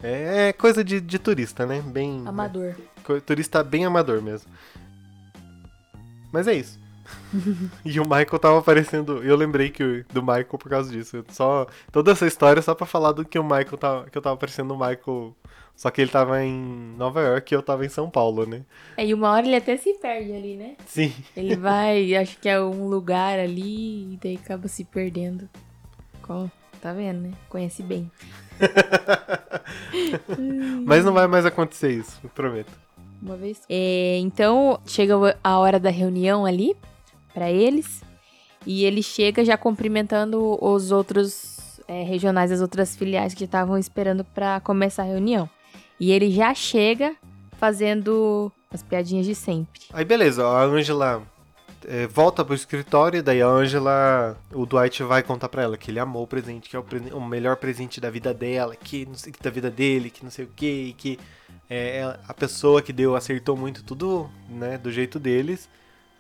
É, 0.04 0.50
é 0.50 0.54
coisa 0.54 0.84
de, 0.84 1.00
de 1.02 1.18
turista, 1.18 1.66
né? 1.66 1.82
Bem. 1.82 2.24
Amador. 2.26 2.76
co- 3.04 3.20
Turista 3.22 3.64
bem 3.64 3.86
amador 3.86 4.22
mesmo. 4.22 4.50
Mas 6.32 6.48
é 6.48 6.54
isso. 6.54 6.80
e 7.86 8.00
o 8.00 8.04
Michael 8.04 8.40
tava 8.40 8.60
aparecendo. 8.60 9.24
Eu 9.24 9.36
lembrei 9.36 9.70
que 9.70 9.84
o- 9.84 10.06
do 10.14 10.22
Michael 10.22 10.46
por 10.58 10.70
causa 10.70 10.92
disso. 10.92 11.24
Só, 11.30 11.66
toda 11.92 12.12
essa 12.12 12.26
história 12.28 12.60
é 12.60 12.64
só 12.64 12.74
pra 12.76 12.86
falar 12.86 13.12
do 13.12 13.26
que 13.26 13.40
o 13.40 13.44
Michael 13.44 13.78
tava. 13.78 14.06
Que 14.10 14.18
eu 14.18 14.22
tava 14.22 14.36
aparecendo 14.36 14.68
no 14.70 14.76
Michael. 14.76 15.36
Só 15.76 15.92
que 15.92 16.00
ele 16.02 16.10
tava 16.10 16.42
em 16.42 16.54
Nova 16.98 17.20
York 17.22 17.54
e 17.54 17.56
eu 17.56 17.62
tava 17.62 17.86
em 17.86 17.90
São 17.90 18.10
Paulo, 18.10 18.46
né? 18.46 18.62
É, 18.96 19.06
e 19.06 19.14
uma 19.14 19.30
hora 19.32 19.46
ele 19.46 19.58
até 19.58 19.76
se 19.76 19.94
perde 19.96 20.32
ali, 20.32 20.56
né? 20.56 20.76
Sim. 20.88 21.14
Ele 21.36 21.58
vai, 21.58 22.16
acho 22.16 22.38
que 22.40 22.48
é 22.48 22.62
um 22.62 22.88
lugar 22.88 23.38
ali, 23.40 24.14
e 24.14 24.20
daí 24.24 24.40
acaba 24.42 24.68
se 24.70 24.86
perdendo. 24.86 25.50
Co- 26.22 26.50
Tá 26.82 26.94
vendo, 26.94 27.22
né? 27.22 27.32
Conhece 27.50 27.82
bem. 27.82 28.12
Mas 30.86 31.04
não 31.04 31.14
vai 31.14 31.28
mais 31.28 31.46
acontecer 31.46 31.92
isso, 31.92 32.20
eu 32.24 32.30
prometo. 32.30 32.72
Uma 33.22 33.36
vez. 33.36 33.62
É, 33.70 34.18
então, 34.20 34.80
chega 34.86 35.16
a 35.44 35.60
hora 35.60 35.80
da 35.80 35.90
reunião 35.90 36.46
ali 36.46 36.76
pra 37.36 37.52
eles. 37.52 38.02
E 38.66 38.84
ele 38.86 39.04
chega 39.04 39.46
já 39.46 39.56
cumprimentando 39.58 40.58
os 40.60 40.92
outros 40.92 41.80
é, 41.88 42.02
regionais, 42.04 42.52
as 42.52 42.62
outras 42.62 42.96
filiais 42.96 43.36
que 43.36 43.44
estavam 43.44 43.78
esperando 43.78 44.24
pra 44.24 44.60
começar 44.60 45.04
a 45.04 45.06
reunião. 45.06 45.48
E 46.00 46.12
ele 46.12 46.32
já 46.32 46.54
chega 46.56 47.16
fazendo 47.60 48.52
as 48.72 48.82
piadinhas 48.82 49.26
de 49.26 49.36
sempre. 49.36 49.82
Aí 49.94 50.04
beleza, 50.04 50.46
a 50.46 50.64
Angela 50.64 51.22
é, 51.88 52.08
volta 52.08 52.44
pro 52.44 52.56
escritório, 52.56 53.22
daí 53.22 53.42
a 53.42 53.48
Angela, 53.48 54.38
o 54.52 54.66
Dwight 54.66 55.04
vai 55.04 55.22
contar 55.22 55.48
pra 55.48 55.64
ela 55.64 55.78
que 55.78 55.92
ele 55.92 56.00
amou 56.00 56.24
o 56.24 56.28
presente, 56.28 56.70
que 56.70 56.76
é 56.76 56.80
o, 56.80 56.86
o 57.14 57.22
melhor 57.22 57.56
presente 57.58 58.02
da 58.02 58.10
vida 58.10 58.34
dela, 58.34 58.76
que 58.76 59.06
não 59.06 59.16
sei 59.16 59.32
que 59.32 59.42
da 59.42 59.50
vida 59.50 59.70
dele, 59.70 60.10
que 60.10 60.24
não 60.24 60.32
sei 60.32 60.46
o 60.46 60.50
que, 60.56 60.94
que 60.98 61.20
é, 61.70 62.18
a 62.28 62.34
pessoa 62.34 62.82
que 62.82 62.92
deu 62.92 63.16
acertou 63.16 63.56
muito 63.56 63.84
tudo, 63.84 64.30
né, 64.50 64.78
do 64.78 64.92
jeito 64.92 65.20
deles, 65.20 65.70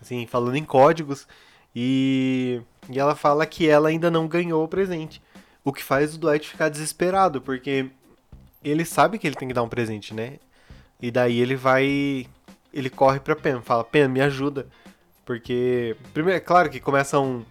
assim, 0.01 0.25
falando 0.25 0.55
em 0.55 0.63
códigos, 0.63 1.27
e, 1.75 2.61
e 2.89 2.99
ela 2.99 3.15
fala 3.15 3.45
que 3.45 3.67
ela 3.67 3.89
ainda 3.89 4.09
não 4.09 4.27
ganhou 4.27 4.63
o 4.63 4.67
presente, 4.67 5.21
o 5.63 5.73
que 5.73 5.83
faz 5.83 6.15
o 6.15 6.17
Dwight 6.17 6.47
ficar 6.47 6.69
desesperado, 6.69 7.41
porque 7.41 7.89
ele 8.63 8.85
sabe 8.85 9.17
que 9.17 9.27
ele 9.27 9.35
tem 9.35 9.47
que 9.47 9.53
dar 9.53 9.63
um 9.63 9.69
presente, 9.69 10.13
né, 10.13 10.39
e 11.01 11.11
daí 11.11 11.39
ele 11.39 11.55
vai 11.55 12.27
ele 12.75 12.89
corre 12.89 13.21
pra 13.21 13.37
Pen, 13.37 13.61
fala, 13.61 13.85
Pen, 13.85 14.09
me 14.09 14.19
ajuda. 14.19 14.67
Porque, 15.25 15.95
primeiro, 16.13 16.37
é 16.37 16.41
claro 16.41 16.69
que 16.69 16.79
começa 16.79 17.17
um. 17.19 17.43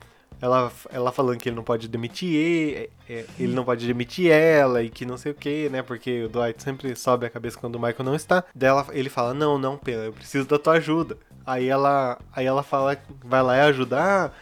Ela, 0.44 0.70
ela 0.90 1.10
falando 1.10 1.38
que 1.38 1.48
ele 1.48 1.56
não 1.56 1.62
pode 1.62 1.88
demitir 1.88 2.34
ele, 2.34 2.90
ele 3.38 3.54
não 3.54 3.64
pode 3.64 3.86
demitir 3.86 4.30
ela 4.30 4.82
e 4.82 4.90
que 4.90 5.06
não 5.06 5.16
sei 5.16 5.32
o 5.32 5.34
que, 5.34 5.70
né? 5.70 5.80
Porque 5.80 6.24
o 6.24 6.28
Dwight 6.28 6.62
sempre 6.62 6.94
sobe 6.94 7.24
a 7.24 7.30
cabeça 7.30 7.58
quando 7.58 7.76
o 7.76 7.80
Michael 7.80 8.04
não 8.04 8.14
está. 8.14 8.44
Daí 8.54 8.68
ela, 8.68 8.86
ele 8.90 9.08
fala, 9.08 9.32
não, 9.32 9.56
não, 9.56 9.78
Pen, 9.78 9.94
eu 9.94 10.12
preciso 10.12 10.46
da 10.46 10.58
tua 10.58 10.74
ajuda. 10.74 11.16
Aí 11.46 11.66
ela, 11.66 12.18
aí 12.30 12.44
ela 12.44 12.62
fala, 12.62 12.94
vai 13.24 13.42
lá 13.42 13.56
e 13.56 13.60
ajudar. 13.60 14.36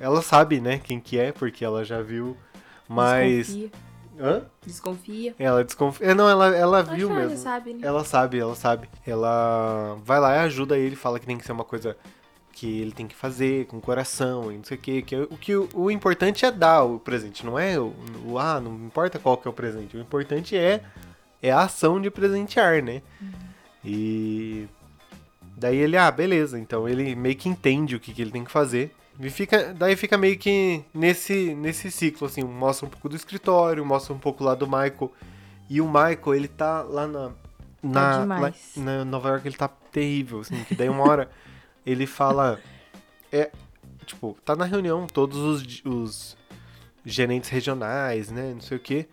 Ela 0.00 0.22
sabe, 0.22 0.62
né, 0.62 0.80
quem 0.82 0.98
que 0.98 1.18
é, 1.18 1.30
porque 1.30 1.62
ela 1.62 1.84
já 1.84 2.00
viu. 2.00 2.34
Mas. 2.88 3.48
Desconfia. 3.48 3.70
Hã? 4.18 4.42
Desconfia. 4.64 5.34
Ela 5.38 5.62
desconfia. 5.62 6.06
É, 6.06 6.14
não, 6.14 6.26
ela, 6.26 6.56
ela 6.56 6.80
Acho 6.80 6.94
viu 6.94 7.10
ela 7.10 7.20
mesmo. 7.20 7.36
já 7.36 7.42
sabe, 7.42 7.74
né? 7.74 7.80
Ela 7.82 8.02
sabe, 8.02 8.38
ela 8.38 8.54
sabe. 8.54 8.88
Ela 9.06 9.98
vai 10.02 10.18
lá 10.18 10.36
e 10.36 10.38
ajuda 10.38 10.78
ele, 10.78 10.96
fala 10.96 11.20
que 11.20 11.26
tem 11.26 11.36
que 11.36 11.44
ser 11.44 11.52
uma 11.52 11.64
coisa 11.64 11.94
que 12.54 12.80
ele 12.80 12.92
tem 12.92 13.06
que 13.06 13.14
fazer 13.14 13.66
com 13.66 13.80
coração 13.80 14.52
e 14.52 14.56
não 14.56 14.64
sei 14.64 14.76
o 14.76 14.80
que. 14.80 15.02
que 15.02 15.16
o 15.16 15.36
que 15.36 15.56
o, 15.56 15.68
o 15.74 15.90
importante 15.90 16.46
é 16.46 16.50
dar 16.50 16.84
o 16.84 16.98
presente, 16.98 17.44
não 17.44 17.58
é 17.58 17.78
o, 17.78 17.92
o 18.24 18.38
ah, 18.38 18.60
não 18.60 18.74
importa 18.74 19.18
qual 19.18 19.36
que 19.36 19.48
é 19.48 19.50
o 19.50 19.54
presente. 19.54 19.96
O 19.96 20.00
importante 20.00 20.56
é 20.56 20.82
é 21.42 21.50
a 21.50 21.60
ação 21.60 22.00
de 22.00 22.10
presentear, 22.10 22.82
né? 22.82 23.02
E 23.84 24.66
daí 25.56 25.76
ele, 25.76 25.96
ah, 25.96 26.10
beleza. 26.10 26.58
Então 26.58 26.88
ele 26.88 27.14
meio 27.14 27.36
que 27.36 27.50
entende 27.50 27.94
o 27.94 28.00
que, 28.00 28.14
que 28.14 28.22
ele 28.22 28.30
tem 28.30 28.44
que 28.44 28.50
fazer. 28.50 28.94
E 29.20 29.28
fica, 29.28 29.74
daí 29.74 29.94
fica 29.94 30.16
meio 30.16 30.38
que 30.38 30.82
nesse, 30.92 31.54
nesse 31.54 31.90
ciclo, 31.90 32.26
assim, 32.26 32.42
mostra 32.42 32.86
um 32.86 32.88
pouco 32.88 33.10
do 33.10 33.16
escritório, 33.16 33.84
mostra 33.84 34.14
um 34.14 34.18
pouco 34.18 34.42
lá 34.42 34.54
do 34.54 34.66
Michael. 34.66 35.12
E 35.68 35.80
o 35.80 35.86
Michael, 35.86 36.34
ele 36.34 36.48
tá 36.48 36.82
lá 36.82 37.06
na. 37.06 37.32
Na, 37.82 38.20
demais. 38.20 38.72
lá 38.78 38.82
na 38.82 39.04
Nova 39.04 39.28
York, 39.28 39.46
ele 39.46 39.56
tá 39.56 39.68
terrível, 39.68 40.40
assim, 40.40 40.64
que 40.64 40.74
daí 40.74 40.88
uma 40.88 41.06
hora 41.06 41.30
ele 41.86 42.06
fala. 42.06 42.60
É. 43.32 43.50
Tipo, 44.06 44.36
tá 44.44 44.54
na 44.54 44.64
reunião, 44.64 45.06
todos 45.06 45.38
os, 45.38 45.82
os 45.84 46.36
gerentes 47.04 47.48
regionais, 47.50 48.30
né? 48.30 48.52
Não 48.54 48.60
sei 48.60 48.76
o 48.76 48.80
quê. 48.80 49.08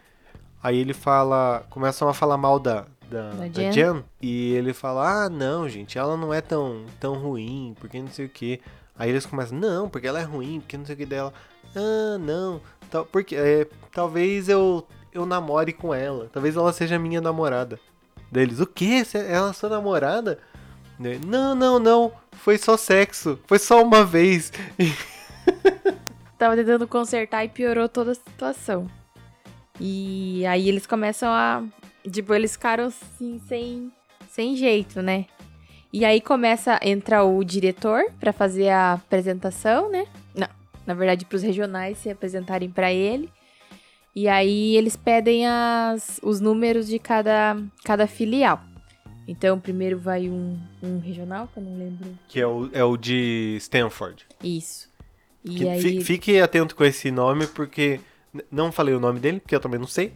Aí 0.61 0.77
ele 0.77 0.93
fala. 0.93 1.65
Começam 1.69 2.07
a 2.09 2.13
falar 2.13 2.37
mal 2.37 2.59
da, 2.59 2.85
da, 3.09 3.29
Da 3.31 3.47
da 3.47 3.47
Jen. 3.47 3.71
Jen. 3.71 4.03
E 4.21 4.53
ele 4.53 4.73
fala: 4.73 5.25
Ah, 5.25 5.29
não, 5.29 5.67
gente, 5.69 5.97
ela 5.97 6.15
não 6.17 6.33
é 6.33 6.41
tão, 6.41 6.85
tão 6.99 7.13
ruim, 7.15 7.75
porque 7.79 8.01
não 8.01 8.09
sei 8.09 8.25
o 8.25 8.29
quê. 8.29 8.59
Aí 8.97 9.09
eles 9.09 9.25
começam: 9.25 9.57
Não, 9.57 9.89
porque 9.89 10.07
ela 10.07 10.19
é 10.19 10.23
ruim, 10.23 10.59
porque 10.59 10.77
não 10.77 10.85
sei 10.85 10.95
o 10.95 10.97
que 10.97 11.05
dela. 11.05 11.33
Ah, 11.75 12.17
não. 12.19 12.61
Tal, 12.89 13.05
porque, 13.05 13.35
é, 13.35 13.65
talvez 13.93 14.49
eu, 14.49 14.85
eu 15.13 15.25
namore 15.25 15.71
com 15.71 15.93
ela. 15.93 16.29
Talvez 16.33 16.55
ela 16.57 16.73
seja 16.73 16.99
minha 16.99 17.21
namorada. 17.21 17.79
Deles: 18.29 18.59
O 18.59 18.67
quê? 18.67 19.03
Cê- 19.05 19.25
Ela 19.25 19.49
é 19.49 19.53
sua 19.53 19.69
namorada? 19.69 20.37
Não, 21.25 21.55
não, 21.55 21.79
não. 21.79 22.11
Foi 22.33 22.57
só 22.57 22.75
sexo. 22.77 23.39
Foi 23.45 23.59
só 23.59 23.81
uma 23.83 24.03
vez. 24.03 24.51
Tava 26.37 26.55
tentando 26.55 26.87
consertar 26.87 27.45
e 27.45 27.49
piorou 27.49 27.87
toda 27.87 28.11
a 28.11 28.15
situação. 28.15 28.89
E 29.79 30.45
aí 30.45 30.67
eles 30.67 30.85
começam 30.85 31.29
a. 31.29 31.63
Tipo, 32.09 32.33
eles 32.33 32.53
ficaram 32.53 32.85
assim, 32.85 33.39
sem, 33.47 33.91
sem 34.29 34.55
jeito, 34.55 35.01
né? 35.01 35.25
E 35.93 36.05
aí 36.05 36.21
começa, 36.21 36.79
entra 36.81 37.23
o 37.23 37.43
diretor 37.43 38.03
pra 38.19 38.31
fazer 38.31 38.69
a 38.69 38.93
apresentação, 38.93 39.91
né? 39.91 40.07
Não, 40.33 40.47
na 40.85 40.93
verdade, 40.93 41.25
pros 41.25 41.43
regionais 41.43 41.97
se 41.97 42.09
apresentarem 42.09 42.69
pra 42.69 42.91
ele. 42.91 43.29
E 44.15 44.27
aí 44.27 44.75
eles 44.75 44.95
pedem 44.95 45.47
as, 45.47 46.19
os 46.23 46.39
números 46.39 46.87
de 46.87 46.97
cada, 46.97 47.57
cada 47.83 48.07
filial. 48.07 48.61
Então, 49.31 49.59
primeiro 49.59 49.97
vai 49.97 50.27
um, 50.29 50.57
um 50.83 50.99
regional, 50.99 51.47
que 51.53 51.57
eu 51.59 51.63
não 51.63 51.77
lembro. 51.77 52.07
Que 52.27 52.39
é 52.41 52.45
o, 52.47 52.69
é 52.73 52.83
o 52.83 52.97
de 52.97 53.55
Stanford. 53.59 54.25
Isso. 54.43 54.89
E 55.45 55.55
Que 55.55 55.69
aí. 55.69 55.81
fi- 55.81 56.01
Fique 56.03 56.39
atento 56.39 56.75
com 56.75 56.83
esse 56.83 57.09
nome, 57.11 57.47
porque. 57.47 57.99
Não 58.51 58.71
falei 58.71 58.93
o 58.95 58.99
nome 58.99 59.19
dele, 59.19 59.39
porque 59.39 59.55
eu 59.55 59.59
também 59.59 59.79
não 59.79 59.87
sei. 59.87 60.13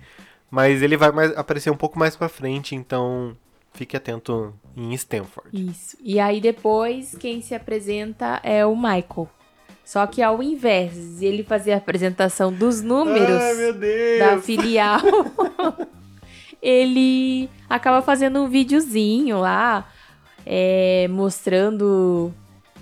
Mas 0.51 0.81
ele 0.81 0.95
vai 0.95 1.11
mais, 1.11 1.35
aparecer 1.37 1.69
um 1.69 1.75
pouco 1.77 1.97
mais 1.99 2.15
pra 2.15 2.29
frente, 2.29 2.75
então 2.75 3.35
fique 3.73 3.97
atento 3.97 4.53
em 4.77 4.93
Stanford. 4.93 5.49
Isso. 5.51 5.97
E 6.01 6.17
aí 6.19 6.39
depois 6.39 7.15
quem 7.19 7.41
se 7.41 7.53
apresenta 7.55 8.39
é 8.43 8.65
o 8.65 8.75
Michael. 8.75 9.29
Só 9.83 10.07
que 10.07 10.21
ao 10.21 10.41
invés 10.41 11.19
de 11.19 11.25
ele 11.25 11.43
fazer 11.43 11.73
a 11.73 11.77
apresentação 11.77 12.51
dos 12.53 12.81
números 12.81 13.29
Ai, 13.41 13.53
meu 13.55 13.73
Deus! 13.73 14.19
da 14.19 14.41
filial, 14.41 14.99
ele 16.67 17.49
acaba 17.69 18.01
fazendo 18.01 18.41
um 18.41 18.47
videozinho 18.49 19.39
lá, 19.39 19.87
é, 20.45 21.07
mostrando 21.09 22.33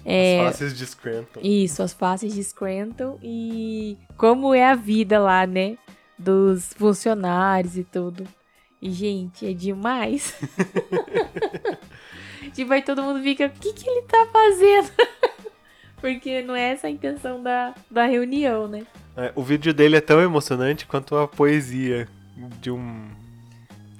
é, 0.05 0.39
As 0.39 0.45
faces 0.53 0.77
de 0.77 0.85
Scranton. 0.85 1.39
isso, 1.43 1.83
as 1.83 1.93
faces 1.93 2.33
de 2.33 2.43
Scranton 2.43 3.19
e 3.21 3.97
como 4.17 4.53
é 4.53 4.65
a 4.65 4.75
vida 4.75 5.19
lá, 5.19 5.45
né? 5.45 5.77
Dos 6.17 6.73
funcionários 6.73 7.77
e 7.77 7.83
tudo. 7.83 8.25
E, 8.81 8.91
gente, 8.91 9.45
é 9.45 9.53
demais. 9.53 10.33
tipo, 12.53 12.71
aí 12.71 12.81
todo 12.81 13.01
mundo 13.01 13.21
fica, 13.21 13.47
o 13.47 13.49
que, 13.49 13.73
que 13.73 13.89
ele 13.89 14.01
tá 14.03 14.27
fazendo? 14.31 14.91
Porque 15.99 16.41
não 16.41 16.55
é 16.55 16.71
essa 16.71 16.87
a 16.87 16.89
intenção 16.89 17.41
da, 17.41 17.73
da 17.89 18.05
reunião, 18.05 18.67
né? 18.67 18.85
É, 19.15 19.31
o 19.35 19.41
vídeo 19.41 19.73
dele 19.73 19.95
é 19.95 20.01
tão 20.01 20.21
emocionante 20.21 20.85
quanto 20.85 21.15
a 21.15 21.27
poesia 21.27 22.09
de 22.59 22.71
um. 22.71 23.09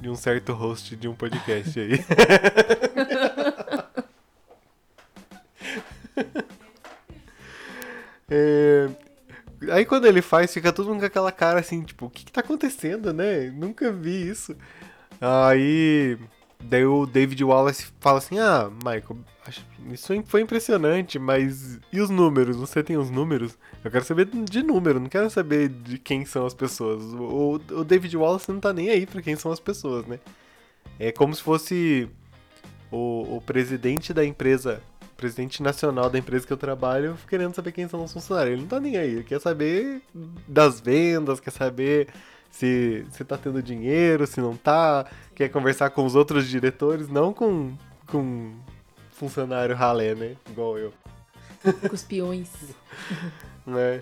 De 0.04 0.10
um 0.10 0.16
certo 0.16 0.54
host 0.54 0.96
de 0.96 1.08
um 1.08 1.16
podcast 1.16 1.80
aí. 1.80 1.94
É, 8.36 8.90
Aí 9.72 9.86
quando 9.86 10.06
ele 10.06 10.22
faz, 10.22 10.54
fica 10.54 10.74
todo 10.74 10.90
mundo 10.90 11.00
com 11.00 11.06
aquela 11.06 11.32
cara 11.32 11.60
assim, 11.60 11.84
tipo, 11.84 12.06
o 12.06 12.10
que, 12.10 12.26
que 12.26 12.32
tá 12.32 12.42
acontecendo, 12.42 13.14
né? 13.14 13.50
Nunca 13.50 13.92
vi 13.92 14.30
isso. 14.30 14.56
Aí. 15.22 16.18
Daí 16.64 16.86
o 16.86 17.06
David 17.06 17.44
Wallace 17.44 17.88
fala 18.00 18.20
assim: 18.20 18.40
Ah, 18.40 18.70
Michael, 18.70 19.18
isso 19.92 20.14
foi 20.26 20.42
impressionante, 20.42 21.20
mas. 21.20 21.80
E 21.92 22.00
os 22.00 22.10
números? 22.10 22.56
Você 22.56 22.82
tem 22.82 22.98
os 22.98 23.10
números? 23.10 23.58
Eu 23.84 23.92
quero 23.92 24.06
saber 24.06 24.26
de 24.26 24.64
número, 24.64 25.00
não 25.00 25.10
quero 25.10 25.30
saber 25.30 25.70
de 25.70 25.98
quem 25.98 26.26
são 26.26 26.46
as 26.46 26.54
pessoas. 26.54 27.04
O, 27.04 27.60
o 27.72 27.84
David 27.84 28.16
Wallace 28.16 28.52
não 28.52 28.60
tá 28.60 28.72
nem 28.72 28.90
aí 28.90 29.06
pra 29.06 29.22
quem 29.22 29.36
são 29.36 29.52
as 29.52 29.60
pessoas, 29.60 30.06
né? 30.06 30.20
É 30.98 31.12
como 31.12 31.36
se 31.36 31.42
fosse 31.42 32.10
o, 32.90 33.38
o 33.38 33.42
presidente 33.42 34.14
da 34.14 34.24
empresa, 34.24 34.82
presidente 35.18 35.62
nacional 35.62 36.10
da 36.10 36.18
empresa 36.18 36.48
que 36.48 36.54
eu 36.54 36.58
trabalho, 36.58 37.18
querendo 37.28 37.54
saber 37.54 37.74
quem 37.74 37.88
são 37.88 38.04
os 38.04 38.14
funcionários. 38.14 38.54
Ele 38.54 38.62
não 38.62 38.70
tá 38.70 38.80
nem 38.80 38.96
aí, 38.96 39.10
ele 39.10 39.24
quer 39.24 39.42
saber 39.42 40.02
das 40.48 40.80
vendas, 40.80 41.40
quer 41.40 41.52
saber 41.52 42.08
se, 42.54 43.04
se 43.10 43.26
tá 43.26 43.36
tendo 43.36 43.64
dinheiro, 43.64 44.28
se 44.28 44.40
não 44.40 44.56
tá, 44.56 45.08
quer 45.34 45.50
conversar 45.50 45.90
com 45.90 46.06
os 46.06 46.14
outros 46.14 46.48
diretores, 46.48 47.10
não 47.10 47.34
com, 47.34 47.74
com 48.06 48.54
funcionário 49.10 49.76
ralé, 49.76 50.14
né? 50.14 50.36
Igual 50.52 50.78
eu. 50.78 50.94
Com 51.90 51.96
os 51.96 52.04
peões. 52.04 52.52
né? 53.66 54.02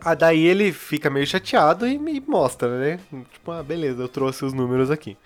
Ah, 0.00 0.16
daí 0.16 0.44
ele 0.44 0.72
fica 0.72 1.08
meio 1.08 1.24
chateado 1.24 1.86
e 1.86 1.96
me 1.96 2.20
mostra, 2.20 2.76
né? 2.76 3.00
Tipo, 3.32 3.52
ah, 3.52 3.62
beleza, 3.62 4.02
eu 4.02 4.08
trouxe 4.08 4.44
os 4.44 4.52
números 4.52 4.90
aqui. 4.90 5.16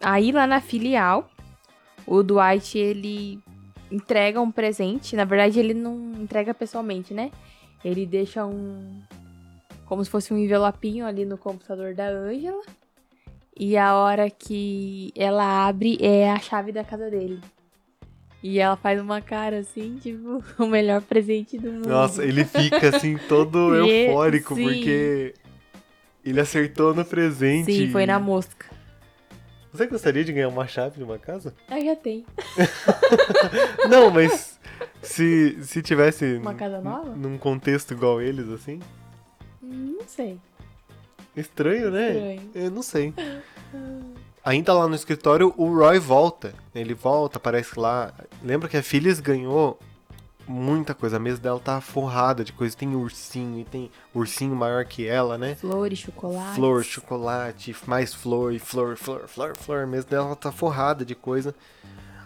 Aí 0.00 0.32
lá 0.32 0.48
na 0.48 0.60
filial, 0.60 1.30
o 2.04 2.24
Dwight 2.24 2.76
ele 2.76 3.38
entrega 3.88 4.40
um 4.40 4.50
presente. 4.50 5.14
Na 5.14 5.24
verdade, 5.24 5.60
ele 5.60 5.74
não 5.74 6.12
entrega 6.20 6.52
pessoalmente, 6.52 7.14
né? 7.14 7.30
Ele 7.84 8.04
deixa 8.04 8.44
um 8.44 9.00
como 9.88 10.04
se 10.04 10.10
fosse 10.10 10.34
um 10.34 10.36
envelopinho 10.36 11.06
ali 11.06 11.24
no 11.24 11.38
computador 11.38 11.94
da 11.94 12.08
Angela. 12.08 12.62
E 13.58 13.76
a 13.76 13.94
hora 13.94 14.28
que 14.28 15.10
ela 15.16 15.66
abre 15.66 15.96
é 16.00 16.30
a 16.30 16.38
chave 16.38 16.70
da 16.70 16.84
casa 16.84 17.10
dele. 17.10 17.40
E 18.42 18.60
ela 18.60 18.76
faz 18.76 19.00
uma 19.00 19.20
cara 19.20 19.58
assim, 19.60 19.96
tipo, 19.96 20.44
o 20.62 20.66
melhor 20.66 21.00
presente 21.00 21.58
do 21.58 21.72
mundo. 21.72 21.88
Nossa, 21.88 22.22
ele 22.22 22.44
fica 22.44 22.94
assim 22.94 23.16
todo 23.16 23.74
é- 23.82 24.08
eufórico 24.08 24.54
sim. 24.54 24.62
porque 24.62 25.34
ele 26.24 26.38
acertou 26.38 26.94
no 26.94 27.04
presente. 27.04 27.72
Sim, 27.72 27.90
foi 27.90 28.04
na 28.04 28.20
mosca. 28.20 28.66
Você 29.72 29.86
gostaria 29.86 30.24
de 30.24 30.32
ganhar 30.32 30.48
uma 30.48 30.66
chave 30.66 30.98
de 30.98 31.02
uma 31.04 31.18
casa? 31.18 31.54
Ah, 31.68 31.80
já 31.80 31.96
tem. 31.96 32.24
Não, 33.88 34.10
mas 34.10 34.58
se, 35.02 35.58
se 35.62 35.82
tivesse 35.82 36.36
Uma 36.36 36.54
casa 36.54 36.80
nova? 36.80 37.14
num 37.16 37.36
contexto 37.38 37.92
igual 37.92 38.20
eles, 38.20 38.48
assim. 38.48 38.80
Não 39.68 40.06
sei. 40.06 40.40
Estranho, 41.36 41.90
né? 41.90 42.08
Estranho. 42.08 42.50
Eu 42.54 42.70
não 42.70 42.82
sei. 42.82 43.14
Ainda 44.44 44.72
lá 44.72 44.88
no 44.88 44.94
escritório, 44.94 45.52
o 45.56 45.76
Roy 45.76 45.98
volta. 45.98 46.54
Ele 46.74 46.94
volta, 46.94 47.36
aparece 47.36 47.78
lá. 47.78 48.12
Lembra 48.42 48.68
que 48.68 48.76
a 48.76 48.82
Phyllis 48.82 49.20
ganhou 49.20 49.78
muita 50.46 50.94
coisa. 50.94 51.16
A 51.16 51.20
mesa 51.20 51.38
dela 51.38 51.60
tá 51.60 51.80
forrada 51.80 52.42
de 52.42 52.52
coisa. 52.52 52.74
Tem 52.74 52.94
ursinho, 52.94 53.60
e 53.60 53.64
tem 53.64 53.90
ursinho 54.14 54.56
maior 54.56 54.84
que 54.86 55.06
ela, 55.06 55.36
né? 55.36 55.54
Flores, 55.54 55.98
chocolate. 55.98 56.54
Flor, 56.54 56.82
chocolate, 56.82 57.76
mais 57.86 58.14
flor, 58.14 58.54
e 58.54 58.58
flor, 58.58 58.96
flor, 58.96 59.28
flor, 59.28 59.56
flor. 59.56 59.82
A 59.82 59.86
mesa 59.86 60.06
dela 60.06 60.34
tá 60.34 60.50
forrada 60.50 61.04
de 61.04 61.14
coisa. 61.14 61.54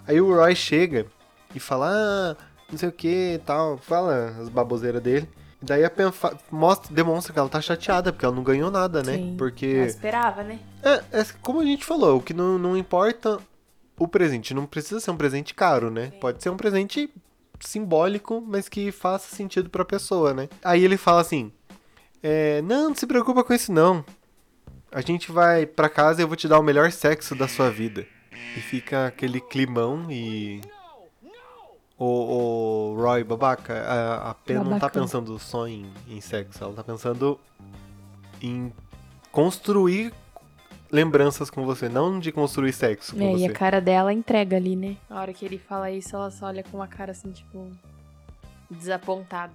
Aí 0.07 0.21
o 0.21 0.33
Roy 0.33 0.55
chega 0.55 1.07
e 1.55 1.59
fala, 1.59 1.91
ah, 1.91 2.37
não 2.71 2.79
sei 2.79 2.89
o 2.89 2.93
que 2.93 3.41
tal. 3.45 3.79
Fala 3.79 4.37
as 4.41 4.49
baboseiras 4.49 5.03
dele. 5.03 5.29
E 5.63 5.65
daí 5.65 5.85
a 5.85 5.91
Pen 5.91 6.13
mostra, 6.51 6.93
demonstra 6.93 7.33
que 7.33 7.39
ela 7.39 7.49
tá 7.49 7.61
chateada, 7.61 8.13
porque 8.13 8.25
ela 8.25 8.35
não 8.35 8.43
ganhou 8.43 8.71
nada, 8.71 9.03
né? 9.03 9.15
Sim. 9.15 9.37
Porque. 9.39 9.67
Ela 9.67 9.87
esperava, 9.87 10.43
né? 10.43 10.59
É, 10.83 11.21
é 11.21 11.27
como 11.41 11.61
a 11.61 11.65
gente 11.65 11.85
falou, 11.85 12.19
o 12.19 12.23
que 12.23 12.35
não, 12.35 12.59
não 12.59 12.77
importa 12.77 13.39
o 13.97 14.09
presente. 14.09 14.53
Não 14.53 14.67
precisa 14.67 14.99
ser 14.99 15.13
um 15.13 15.17
presente 15.17 15.55
caro, 15.55 15.91
né? 15.91 16.11
Pode 16.21 16.43
ser 16.43 16.51
um 16.51 16.57
presente 16.57 17.09
simbólico, 17.61 18.43
mas 18.45 18.69
que 18.69 18.91
faça 18.91 19.35
sentido 19.35 19.71
pra 19.71 19.85
pessoa, 19.85 20.35
né? 20.35 20.49
Aí 20.65 20.85
ele 20.85 20.97
fala 20.97 21.21
assim: 21.21 21.53
é, 22.21 22.61
Não, 22.63 22.89
não 22.89 22.97
se 22.97 23.07
preocupa 23.07 23.45
com 23.45 23.55
isso, 23.55 23.73
não. 23.73 24.05
A 24.91 25.01
gente 25.01 25.31
vai 25.31 25.65
pra 25.65 25.89
casa 25.89 26.21
e 26.21 26.25
eu 26.25 26.29
vou 26.29 26.37
te 26.37 26.49
dar 26.49 26.59
o 26.59 26.63
melhor 26.63 26.91
sexo 26.91 27.35
da 27.35 27.47
sua 27.47 27.71
vida. 27.71 28.05
E 28.57 28.61
fica 28.61 29.07
aquele 29.07 29.41
climão 29.41 30.11
e. 30.11 30.61
O, 32.05 32.95
o 32.95 33.01
Roy, 33.01 33.23
babaca, 33.23 33.75
a, 33.75 34.31
a 34.31 34.35
Pen 34.35 34.57
não 34.57 34.77
tá 34.77 34.91
pensando 34.91 35.39
só 35.39 35.69
em, 35.69 35.87
em 36.09 36.21
sexo, 36.21 36.65
ela 36.65 36.73
tá 36.73 36.83
pensando 36.83 37.39
em 38.41 38.73
construir 39.31 40.13
lembranças 40.91 41.49
com 41.49 41.65
você, 41.65 41.89
não 41.89 42.19
de 42.19 42.33
construir 42.33 42.73
sexo 42.73 43.15
com 43.15 43.23
É, 43.23 43.33
e 43.33 43.39
você. 43.39 43.47
a 43.47 43.53
cara 43.53 43.81
dela 43.81 44.13
entrega 44.13 44.57
ali, 44.57 44.75
né? 44.75 44.97
Na 45.09 45.21
hora 45.21 45.33
que 45.33 45.45
ele 45.45 45.59
fala 45.59 45.93
isso, 45.93 46.17
ela 46.17 46.29
só 46.33 46.47
olha 46.47 46.65
com 46.65 46.77
uma 46.79 46.89
cara 46.89 47.13
assim, 47.13 47.31
tipo. 47.31 47.71
desapontada. 48.69 49.55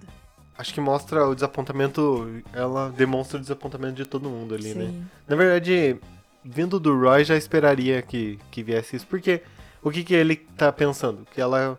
Acho 0.56 0.72
que 0.72 0.80
mostra 0.80 1.28
o 1.28 1.34
desapontamento, 1.34 2.42
ela 2.52 2.88
demonstra 2.90 3.36
o 3.36 3.40
desapontamento 3.40 3.94
de 3.94 4.06
todo 4.06 4.28
mundo 4.28 4.54
ali, 4.54 4.72
né? 4.74 4.86
Sim. 4.86 5.06
Na 5.28 5.36
verdade, 5.36 5.96
vindo 6.42 6.80
do 6.80 6.98
Roy, 6.98 7.24
já 7.24 7.36
esperaria 7.36 8.00
que, 8.00 8.38
que 8.50 8.62
viesse 8.62 8.96
isso, 8.96 9.06
porque 9.06 9.42
o 9.82 9.90
que, 9.90 10.02
que 10.02 10.14
ele 10.14 10.34
tá 10.34 10.72
pensando? 10.72 11.26
Que 11.32 11.40
ela, 11.40 11.78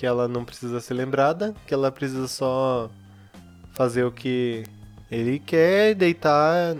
que 0.00 0.06
ela 0.06 0.26
não 0.26 0.46
precisa 0.46 0.80
ser 0.80 0.94
lembrada, 0.94 1.54
que 1.66 1.74
ela 1.74 1.92
precisa 1.92 2.26
só 2.26 2.90
fazer 3.72 4.02
o 4.02 4.10
que 4.10 4.64
ele 5.10 5.38
quer, 5.38 5.94
deitar 5.94 6.74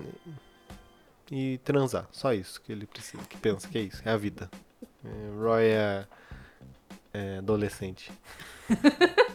e 1.30 1.58
transar. 1.58 2.06
Só 2.10 2.32
isso 2.32 2.58
que 2.62 2.72
ele 2.72 2.86
precisa, 2.86 3.22
que 3.24 3.36
pensa 3.36 3.68
que 3.68 3.76
é 3.76 3.82
isso, 3.82 4.00
é 4.06 4.10
a 4.10 4.16
vida. 4.16 4.50
É, 5.04 5.38
Roy 5.38 5.64
é, 5.64 6.06
é 7.12 7.38
adolescente. 7.38 8.10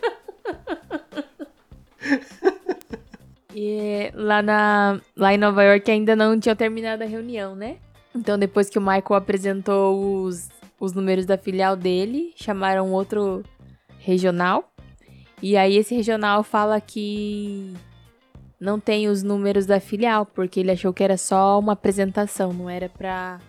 E 3.58 4.12
lá, 4.13 4.41
na, 4.41 5.00
lá 5.15 5.34
em 5.34 5.38
Nova 5.38 5.63
York 5.63 5.89
ainda 5.89 6.13
não 6.13 6.38
tinha 6.38 6.54
terminado 6.58 7.04
a 7.04 7.08
reunião, 7.08 7.56
né? 7.56 7.78
Então 8.13 8.38
depois 8.38 8.69
que 8.69 8.78
o 8.78 8.82
Michael 8.82 9.13
apresentou 9.13 10.24
os, 10.26 10.50
os 10.78 10.91
números 10.91 11.26
da 11.26 11.38
filial 11.38 11.74
dele, 11.78 12.34
chamaram 12.36 12.91
outro 12.91 13.45
regional. 14.06 14.72
E 15.41 15.58
aí 15.58 15.76
esse 15.78 15.94
regional 15.96 16.44
fala 16.44 16.80
que 16.80 17.74
não 18.60 18.80
tem 18.80 19.08
os 19.08 19.22
números 19.24 19.65
da 19.65 19.80
filial, 19.80 20.26
porque 20.26 20.60
ele 20.60 20.72
achou 20.72 20.94
que 20.94 21.04
era 21.04 21.18
só 21.18 21.60
uma 21.60 21.74
apresentação, 21.74 22.54
não 22.54 22.70
era 22.70 22.88
pra 22.88 23.39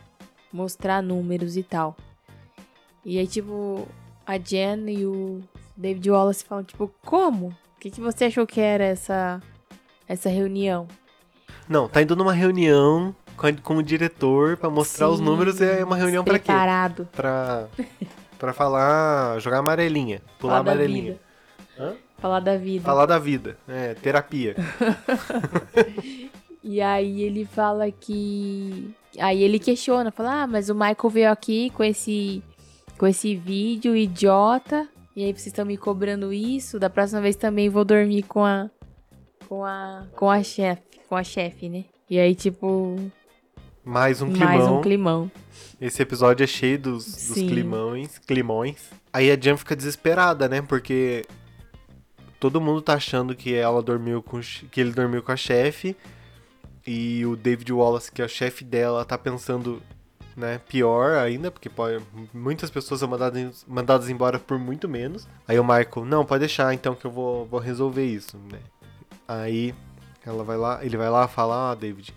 mostrar 0.52 1.02
números 1.02 1.56
e 1.56 1.62
tal. 1.62 1.96
E 3.04 3.18
aí, 3.18 3.26
tipo, 3.26 3.86
a 4.26 4.36
Jen 4.36 4.90
e 4.90 5.06
o 5.06 5.40
David 5.76 6.10
Wallace 6.10 6.44
falam, 6.44 6.64
tipo, 6.64 6.90
como? 7.04 7.48
O 7.48 7.78
que, 7.80 7.90
que 7.90 8.00
você 8.00 8.24
achou 8.24 8.46
que 8.46 8.60
era 8.60 8.84
essa, 8.84 9.40
essa 10.08 10.28
reunião? 10.28 10.88
Não, 11.68 11.88
tá 11.88 12.02
indo 12.02 12.16
numa 12.16 12.32
reunião 12.32 13.14
com, 13.36 13.46
a- 13.46 13.52
com 13.52 13.76
o 13.76 13.82
diretor 13.82 14.56
pra 14.56 14.68
mostrar 14.70 15.08
os 15.08 15.18
Sim, 15.18 15.24
números. 15.24 15.60
É 15.60 15.84
uma 15.84 15.94
reunião 15.96 16.24
pra 16.24 16.38
quê? 16.38 16.46
Preparado. 16.46 17.08
Pra, 17.12 17.68
pra 18.38 18.52
falar, 18.52 19.38
jogar 19.40 19.58
amarelinha, 19.58 20.20
pular 20.38 20.58
Falar 20.58 20.72
amarelinha. 20.72 21.18
Falar 22.18 22.40
da 22.40 22.56
vida. 22.56 22.84
Falar 22.84 23.06
da 23.06 23.18
vida, 23.18 23.56
é, 23.68 23.94
terapia. 23.94 24.56
E 26.68 26.82
aí 26.82 27.22
ele 27.22 27.44
fala 27.44 27.92
que. 27.92 28.92
Aí 29.20 29.40
ele 29.40 29.56
questiona, 29.60 30.10
fala, 30.10 30.42
ah, 30.42 30.46
mas 30.48 30.68
o 30.68 30.74
Michael 30.74 31.10
veio 31.10 31.30
aqui 31.30 31.70
com 31.70 31.84
esse. 31.84 32.42
com 32.98 33.06
esse 33.06 33.36
vídeo 33.36 33.94
idiota. 33.94 34.88
E 35.14 35.22
aí 35.22 35.32
vocês 35.32 35.46
estão 35.46 35.64
me 35.64 35.76
cobrando 35.76 36.32
isso. 36.32 36.80
Da 36.80 36.90
próxima 36.90 37.20
vez 37.20 37.36
também 37.36 37.68
vou 37.68 37.84
dormir 37.84 38.24
com 38.24 38.44
a. 38.44 38.68
com 39.48 39.64
a. 39.64 40.08
com 40.16 40.28
a 40.28 40.42
chefe. 40.42 40.82
Com 41.08 41.14
a 41.14 41.22
chefe, 41.22 41.68
né? 41.68 41.84
E 42.10 42.18
aí, 42.18 42.34
tipo, 42.34 42.96
Mais 43.86 44.20
um 44.20 44.32
climão. 44.32 44.48
mais 44.48 44.66
um 44.66 44.80
climão. 44.80 45.30
Esse 45.80 46.02
episódio 46.02 46.42
é 46.42 46.46
cheio 46.48 46.76
dos, 46.76 47.04
dos 47.04 47.34
climões, 47.34 48.18
climões. 48.18 48.90
Aí 49.12 49.30
a 49.30 49.36
Jen 49.36 49.56
fica 49.56 49.76
desesperada, 49.76 50.48
né? 50.48 50.60
Porque 50.60 51.24
todo 52.40 52.60
mundo 52.60 52.82
tá 52.82 52.94
achando 52.94 53.32
que 53.32 53.54
ela 53.54 53.80
dormiu 53.80 54.20
com 54.20 54.40
que 54.72 54.80
ele 54.80 54.90
dormiu 54.90 55.22
com 55.22 55.30
a 55.30 55.36
chefe 55.36 55.96
e 56.84 57.24
o 57.26 57.36
David 57.36 57.72
Wallace, 57.72 58.10
que 58.10 58.20
é 58.20 58.24
o 58.24 58.28
chefe 58.28 58.64
dela, 58.64 59.04
tá 59.04 59.16
pensando, 59.16 59.80
né, 60.36 60.60
pior 60.68 61.18
ainda, 61.18 61.52
porque 61.52 61.68
pode, 61.68 62.02
muitas 62.34 62.70
pessoas 62.70 62.98
são 62.98 63.08
mandadas, 63.08 63.64
mandadas 63.68 64.10
embora 64.10 64.40
por 64.40 64.58
muito 64.58 64.88
menos. 64.88 65.28
Aí 65.46 65.60
o 65.60 65.64
Michael, 65.64 66.04
não, 66.04 66.24
pode 66.24 66.40
deixar 66.40 66.74
então 66.74 66.96
que 66.96 67.04
eu 67.04 67.10
vou, 67.10 67.46
vou 67.46 67.60
resolver 67.60 68.04
isso, 68.04 68.36
né? 68.50 68.58
Aí 69.28 69.72
ela 70.24 70.42
vai 70.42 70.56
lá, 70.56 70.84
ele 70.84 70.96
vai 70.96 71.08
lá 71.08 71.28
falar, 71.28 71.70
ah, 71.70 71.74
David, 71.76 72.12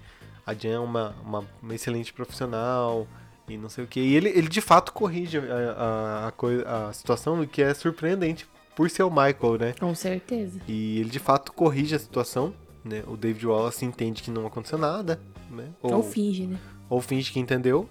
a 0.45 0.54
Jen 0.54 0.71
é 0.73 0.80
uma, 0.80 1.15
uma, 1.23 1.45
uma 1.62 1.75
excelente 1.75 2.12
profissional 2.13 3.08
e 3.47 3.58
não 3.58 3.69
sei 3.69 3.84
o 3.84 3.88
que. 3.88 3.99
E 3.99 4.15
ele, 4.15 4.30
ele 4.30 4.47
de 4.47 4.62
fato 4.62 4.91
corrige 4.93 5.38
a, 5.38 5.41
a, 5.43 6.28
a, 6.28 6.32
coi- 6.32 6.63
a 6.65 6.91
situação, 6.93 7.41
o 7.41 7.47
que 7.47 7.62
é 7.62 7.73
surpreendente 7.73 8.47
por 8.75 8.89
ser 8.89 9.04
o 9.04 9.10
Michael, 9.10 9.58
né? 9.60 9.73
Com 9.80 9.93
certeza. 9.95 10.60
E 10.67 10.99
ele 10.99 11.10
de 11.10 11.19
fato 11.19 11.52
corrige 11.52 11.95
a 11.95 11.99
situação, 11.99 12.54
né? 12.84 13.04
O 13.08 13.17
David 13.17 13.45
Wallace 13.45 13.84
entende 13.86 14.21
que 14.23 14.32
não 14.32 14.45
aconteceu 14.47 14.78
nada, 14.78 15.19
né? 15.49 15.69
Ou, 15.82 16.02
finge, 16.04 16.47
né? 16.47 16.58
ou 16.89 17.02
finge 17.02 17.32
que 17.32 17.39
entendeu. 17.39 17.89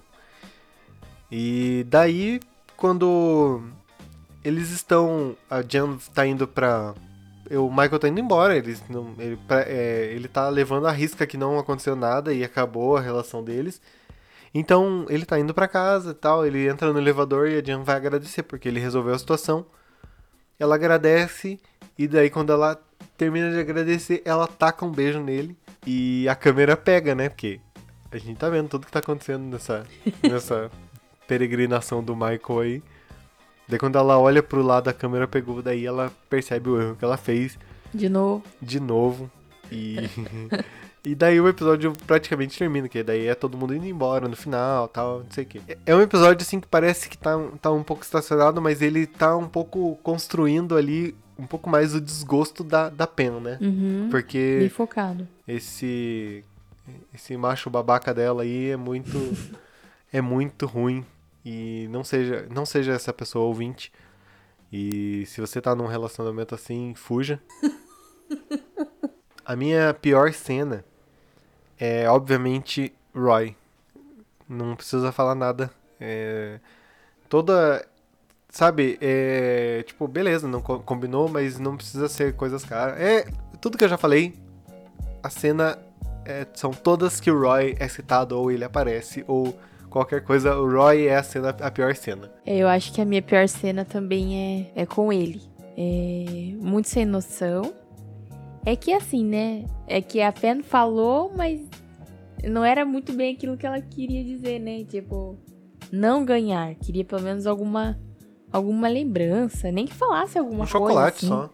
E 1.31 1.85
daí, 1.87 2.39
quando 2.75 3.61
eles 4.43 4.71
estão. 4.71 5.35
A 5.49 5.61
Jen 5.61 5.97
tá 6.13 6.25
indo 6.25 6.47
pra. 6.47 6.95
O 7.51 7.69
Michael 7.69 7.99
tá 7.99 8.07
indo 8.07 8.19
embora, 8.19 8.55
eles 8.55 8.83
não, 8.87 9.13
ele, 9.17 9.39
é, 9.65 10.11
ele 10.13 10.27
tá 10.27 10.49
levando 10.49 10.85
a 10.85 10.91
risca 10.91 11.25
que 11.25 11.37
não 11.37 11.57
aconteceu 11.57 11.95
nada 11.95 12.33
e 12.33 12.43
acabou 12.43 12.95
a 12.95 13.01
relação 13.01 13.43
deles. 13.43 13.81
Então 14.53 15.05
ele 15.09 15.25
tá 15.25 15.39
indo 15.39 15.53
pra 15.53 15.67
casa 15.67 16.11
e 16.11 16.13
tal, 16.13 16.45
ele 16.45 16.67
entra 16.67 16.91
no 16.93 16.99
elevador 16.99 17.47
e 17.47 17.57
a 17.57 17.61
Jen 17.63 17.83
vai 17.83 17.95
agradecer 17.95 18.43
porque 18.43 18.67
ele 18.67 18.79
resolveu 18.79 19.13
a 19.13 19.19
situação. 19.19 19.65
Ela 20.59 20.75
agradece 20.75 21.59
e 21.97 22.07
daí 22.07 22.29
quando 22.29 22.51
ela 22.51 22.79
termina 23.17 23.51
de 23.51 23.59
agradecer, 23.59 24.21
ela 24.25 24.47
taca 24.47 24.85
um 24.85 24.91
beijo 24.91 25.19
nele 25.19 25.57
e 25.85 26.27
a 26.27 26.35
câmera 26.35 26.77
pega, 26.77 27.15
né? 27.15 27.29
Porque 27.29 27.59
a 28.11 28.17
gente 28.17 28.37
tá 28.37 28.49
vendo 28.49 28.69
tudo 28.69 28.85
que 28.85 28.91
tá 28.91 28.99
acontecendo 28.99 29.43
nessa, 29.43 29.85
nessa 30.23 30.71
peregrinação 31.27 32.03
do 32.03 32.15
Michael 32.15 32.59
aí. 32.59 32.83
Daí 33.69 33.77
quando 33.79 33.97
ela 33.97 34.17
olha 34.19 34.41
pro 34.43 34.61
lado, 34.63 34.89
a 34.89 34.93
câmera 34.93 35.27
pegou, 35.27 35.61
daí 35.61 35.85
ela 35.85 36.11
percebe 36.29 36.69
o 36.69 36.81
erro 36.81 36.95
que 36.95 37.05
ela 37.05 37.17
fez 37.17 37.57
De 37.93 38.09
novo. 38.09 38.43
de 38.61 38.79
novo. 38.79 39.29
E, 39.71 39.97
e 41.05 41.13
daí 41.15 41.39
o 41.39 41.47
episódio 41.47 41.93
praticamente 42.07 42.57
termina, 42.57 42.89
que 42.89 43.03
daí 43.03 43.27
é 43.27 43.35
todo 43.35 43.57
mundo 43.57 43.75
indo 43.75 43.85
embora 43.85 44.27
no 44.27 44.35
final, 44.35 44.87
tal, 44.87 45.19
não 45.19 45.31
sei 45.31 45.43
o 45.43 45.47
quê. 45.47 45.61
É- 45.67 45.77
É 45.85 45.95
um 45.95 46.01
episódio 46.01 46.41
assim 46.43 46.59
que 46.59 46.67
parece 46.67 47.07
que 47.07 47.17
tá, 47.17 47.31
tá 47.61 47.71
um 47.71 47.83
pouco 47.83 48.03
estacionado, 48.03 48.59
mas 48.61 48.81
ele 48.81 49.05
tá 49.05 49.37
um 49.37 49.47
pouco 49.47 49.95
construindo 50.01 50.75
ali 50.75 51.15
um 51.37 51.45
pouco 51.45 51.69
mais 51.69 51.95
o 51.95 52.01
desgosto 52.01 52.63
da, 52.65 52.89
da 52.89 53.07
Pen, 53.07 53.29
né? 53.39 53.57
Uhum. 53.61 54.01
Bem 54.01 54.09
Porque 54.09 54.69
focado. 54.75 55.25
esse 55.47 56.43
esse 57.13 57.37
macho 57.37 57.69
babaca 57.69 58.13
dela 58.13 58.41
aí 58.43 58.71
é 58.71 58.75
muito 58.75 59.17
é 60.11 60.19
muito 60.21 60.65
ruim 60.65 61.05
e 61.43 61.87
não 61.89 62.03
seja 62.03 62.47
não 62.53 62.65
seja 62.65 62.93
essa 62.93 63.13
pessoa 63.13 63.45
ouvinte. 63.45 63.91
E 64.71 65.25
se 65.25 65.41
você 65.41 65.59
tá 65.59 65.73
num 65.75 65.87
relacionamento 65.87 66.53
assim, 66.53 66.93
fuja. 66.95 67.41
A 69.43 69.55
minha 69.55 69.93
pior 69.95 70.31
cena 70.31 70.85
é 71.79 72.07
obviamente 72.09 72.93
Roy. 73.15 73.55
Não 74.47 74.75
precisa 74.75 75.11
falar 75.11 75.33
nada. 75.33 75.71
É, 75.99 76.59
toda 77.27 77.85
sabe, 78.49 78.97
é, 79.01 79.83
tipo, 79.85 80.07
beleza, 80.07 80.47
não 80.47 80.61
co- 80.61 80.79
combinou, 80.79 81.29
mas 81.29 81.59
não 81.59 81.77
precisa 81.77 82.07
ser 82.07 82.35
coisas 82.35 82.63
caras. 82.65 82.99
É, 82.99 83.25
tudo 83.61 83.77
que 83.77 83.83
eu 83.83 83.89
já 83.89 83.97
falei, 83.97 84.33
a 85.21 85.29
cena 85.29 85.77
é, 86.25 86.45
são 86.53 86.71
todas 86.71 87.19
que 87.19 87.29
o 87.31 87.39
Roy 87.39 87.75
é 87.79 87.87
citado, 87.87 88.37
ou 88.37 88.51
ele 88.51 88.63
aparece, 88.63 89.23
ou 89.27 89.57
qualquer 89.89 90.21
coisa, 90.23 90.55
o 90.57 90.69
Roy 90.69 91.07
é 91.07 91.15
a 91.17 91.23
cena, 91.23 91.49
a 91.49 91.71
pior 91.71 91.95
cena. 91.95 92.31
É, 92.45 92.57
Eu 92.57 92.67
acho 92.67 92.93
que 92.93 93.01
a 93.01 93.05
minha 93.05 93.21
pior 93.21 93.47
cena 93.47 93.83
também 93.85 94.69
é, 94.75 94.81
é 94.81 94.85
com 94.85 95.11
ele. 95.11 95.41
É 95.77 96.53
muito 96.61 96.87
sem 96.89 97.05
noção. 97.05 97.73
É 98.65 98.75
que 98.75 98.91
assim, 98.93 99.23
né? 99.25 99.65
É 99.87 100.01
que 100.01 100.21
a 100.21 100.31
Pen 100.31 100.61
falou, 100.61 101.31
mas 101.35 101.61
não 102.43 102.63
era 102.65 102.85
muito 102.85 103.13
bem 103.13 103.33
aquilo 103.33 103.57
que 103.57 103.65
ela 103.65 103.81
queria 103.81 104.23
dizer, 104.23 104.59
né? 104.59 104.83
Tipo, 104.83 105.37
não 105.91 106.25
ganhar. 106.25 106.75
Queria 106.75 107.05
pelo 107.05 107.21
menos 107.21 107.47
alguma 107.47 107.97
alguma 108.51 108.87
lembrança, 108.87 109.71
nem 109.71 109.85
que 109.85 109.93
falasse 109.93 110.37
alguma 110.37 110.63
um 110.65 110.67
coisa. 110.67 110.71
chocolate 110.71 111.17
assim. 111.17 111.27
só. 111.27 111.49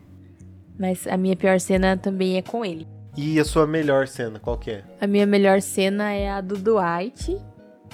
Mas 0.79 1.05
a 1.07 1.17
minha 1.17 1.35
pior 1.35 1.59
cena 1.59 1.95
também 1.95 2.37
é 2.37 2.41
com 2.41 2.65
ele. 2.65 2.87
E 3.17 3.39
a 3.39 3.45
sua 3.45 3.65
melhor 3.67 4.07
cena, 4.07 4.39
qual 4.39 4.57
que 4.57 4.71
é? 4.71 4.83
A 4.99 5.07
minha 5.07 5.25
melhor 5.25 5.61
cena 5.61 6.11
é 6.11 6.29
a 6.29 6.41
do 6.41 6.55
Dwight. 6.57 7.37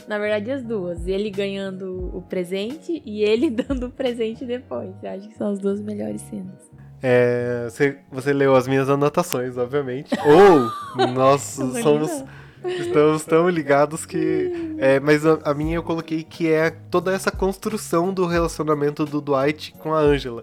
Na 0.08 0.18
verdade, 0.18 0.52
as 0.52 0.64
duas. 0.64 1.08
Ele 1.08 1.30
ganhando 1.30 2.12
o 2.16 2.22
presente 2.22 3.02
e 3.06 3.24
ele 3.24 3.50
dando 3.52 3.88
o 3.88 3.92
presente 3.92 4.46
depois. 4.46 4.92
Eu 5.02 5.12
acho 5.12 5.28
que 5.28 5.36
são 5.36 5.52
as 5.52 5.60
duas 5.60 5.82
melhores 5.82 6.22
cenas. 6.22 6.70
É, 7.04 7.68
você, 7.70 7.98
você 8.12 8.32
leu 8.32 8.56
as 8.56 8.68
minhas 8.68 8.90
anotações, 8.90 9.58
obviamente. 9.58 10.14
Ou 10.26 11.08
nós 11.08 11.42
somos. 11.82 12.24
Estamos 12.64 13.26
tão 13.26 13.50
ligados 13.50 14.06
que. 14.06 14.76
É, 14.78 15.00
mas 15.00 15.26
a, 15.26 15.40
a 15.46 15.54
minha 15.54 15.78
eu 15.78 15.84
coloquei 15.84 16.24
que 16.24 16.48
é 16.52 16.70
toda 16.70 17.12
essa 17.12 17.32
construção 17.32 18.14
do 18.14 18.28
relacionamento 18.28 19.04
do 19.04 19.20
Dwight 19.20 19.74
com 19.80 19.94
a 19.96 20.00
Angela. 20.00 20.42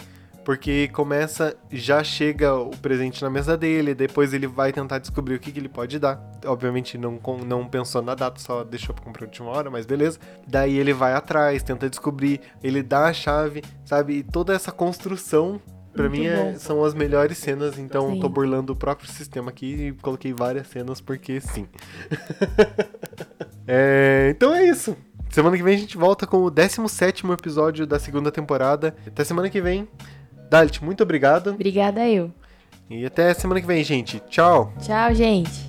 Porque 0.49 0.89
começa, 0.89 1.55
já 1.71 2.03
chega 2.03 2.55
o 2.55 2.71
presente 2.71 3.21
na 3.21 3.29
mesa 3.29 3.55
dele, 3.55 3.95
depois 3.95 4.33
ele 4.33 4.47
vai 4.47 4.73
tentar 4.73 4.99
descobrir 4.99 5.35
o 5.35 5.39
que, 5.39 5.53
que 5.53 5.61
ele 5.61 5.69
pode 5.69 5.99
dar. 5.99 6.19
Obviamente 6.47 6.97
não, 6.97 7.21
não 7.47 7.69
pensou 7.69 8.01
na 8.01 8.15
data, 8.15 8.41
só 8.41 8.65
deixou 8.65 8.95
pra 8.95 9.05
comprar 9.05 9.27
de 9.27 9.33
última 9.33 9.51
hora, 9.51 9.71
mas 9.71 9.85
beleza. 9.85 10.19
Daí 10.47 10.79
ele 10.79 10.95
vai 10.95 11.13
atrás, 11.13 11.63
tenta 11.63 11.91
descobrir, 11.91 12.41
ele 12.63 12.83
dá 12.83 13.09
a 13.09 13.13
chave, 13.13 13.63
sabe? 13.85 14.15
E 14.15 14.23
toda 14.23 14.55
essa 14.55 14.73
construção, 14.73 15.61
pra 15.93 16.09
Muito 16.09 16.19
mim, 16.19 16.27
é- 16.29 16.55
são 16.55 16.83
as 16.83 16.95
melhores 16.95 17.37
cenas. 17.37 17.79
Então 17.79 18.15
Sim. 18.15 18.21
tô 18.21 18.31
burlando 18.31 18.73
o 18.73 18.77
próprio 18.77 19.07
sistema 19.11 19.51
aqui 19.51 19.89
e 19.89 19.93
coloquei 20.01 20.33
várias 20.33 20.67
cenas 20.69 20.99
porque 20.99 21.43
sim. 21.43 21.69
É, 23.71 24.33
então 24.35 24.55
é 24.55 24.65
isso. 24.65 24.97
Semana 25.29 25.59
que 25.59 25.63
vem 25.63 25.75
a 25.75 25.79
gente 25.79 25.99
volta 25.99 26.27
com 26.27 26.39
o 26.39 26.51
17 26.51 27.31
episódio 27.33 27.87
da 27.87 27.99
segunda 27.99 28.33
temporada. 28.33 28.97
Até 29.07 29.25
semana 29.25 29.51
que 29.51 29.61
vem. 29.61 29.87
Dalit, 30.49 30.83
muito 30.83 31.03
obrigado. 31.03 31.51
Obrigada 31.51 32.09
eu. 32.09 32.31
E 32.91 33.05
até 33.05 33.35
semana 33.35 33.61
que 33.61 33.67
vem, 33.67 33.85
gente. 33.85 34.21
Tchau. 34.29 34.73
Tchau, 34.81 35.15
gente. 35.15 35.68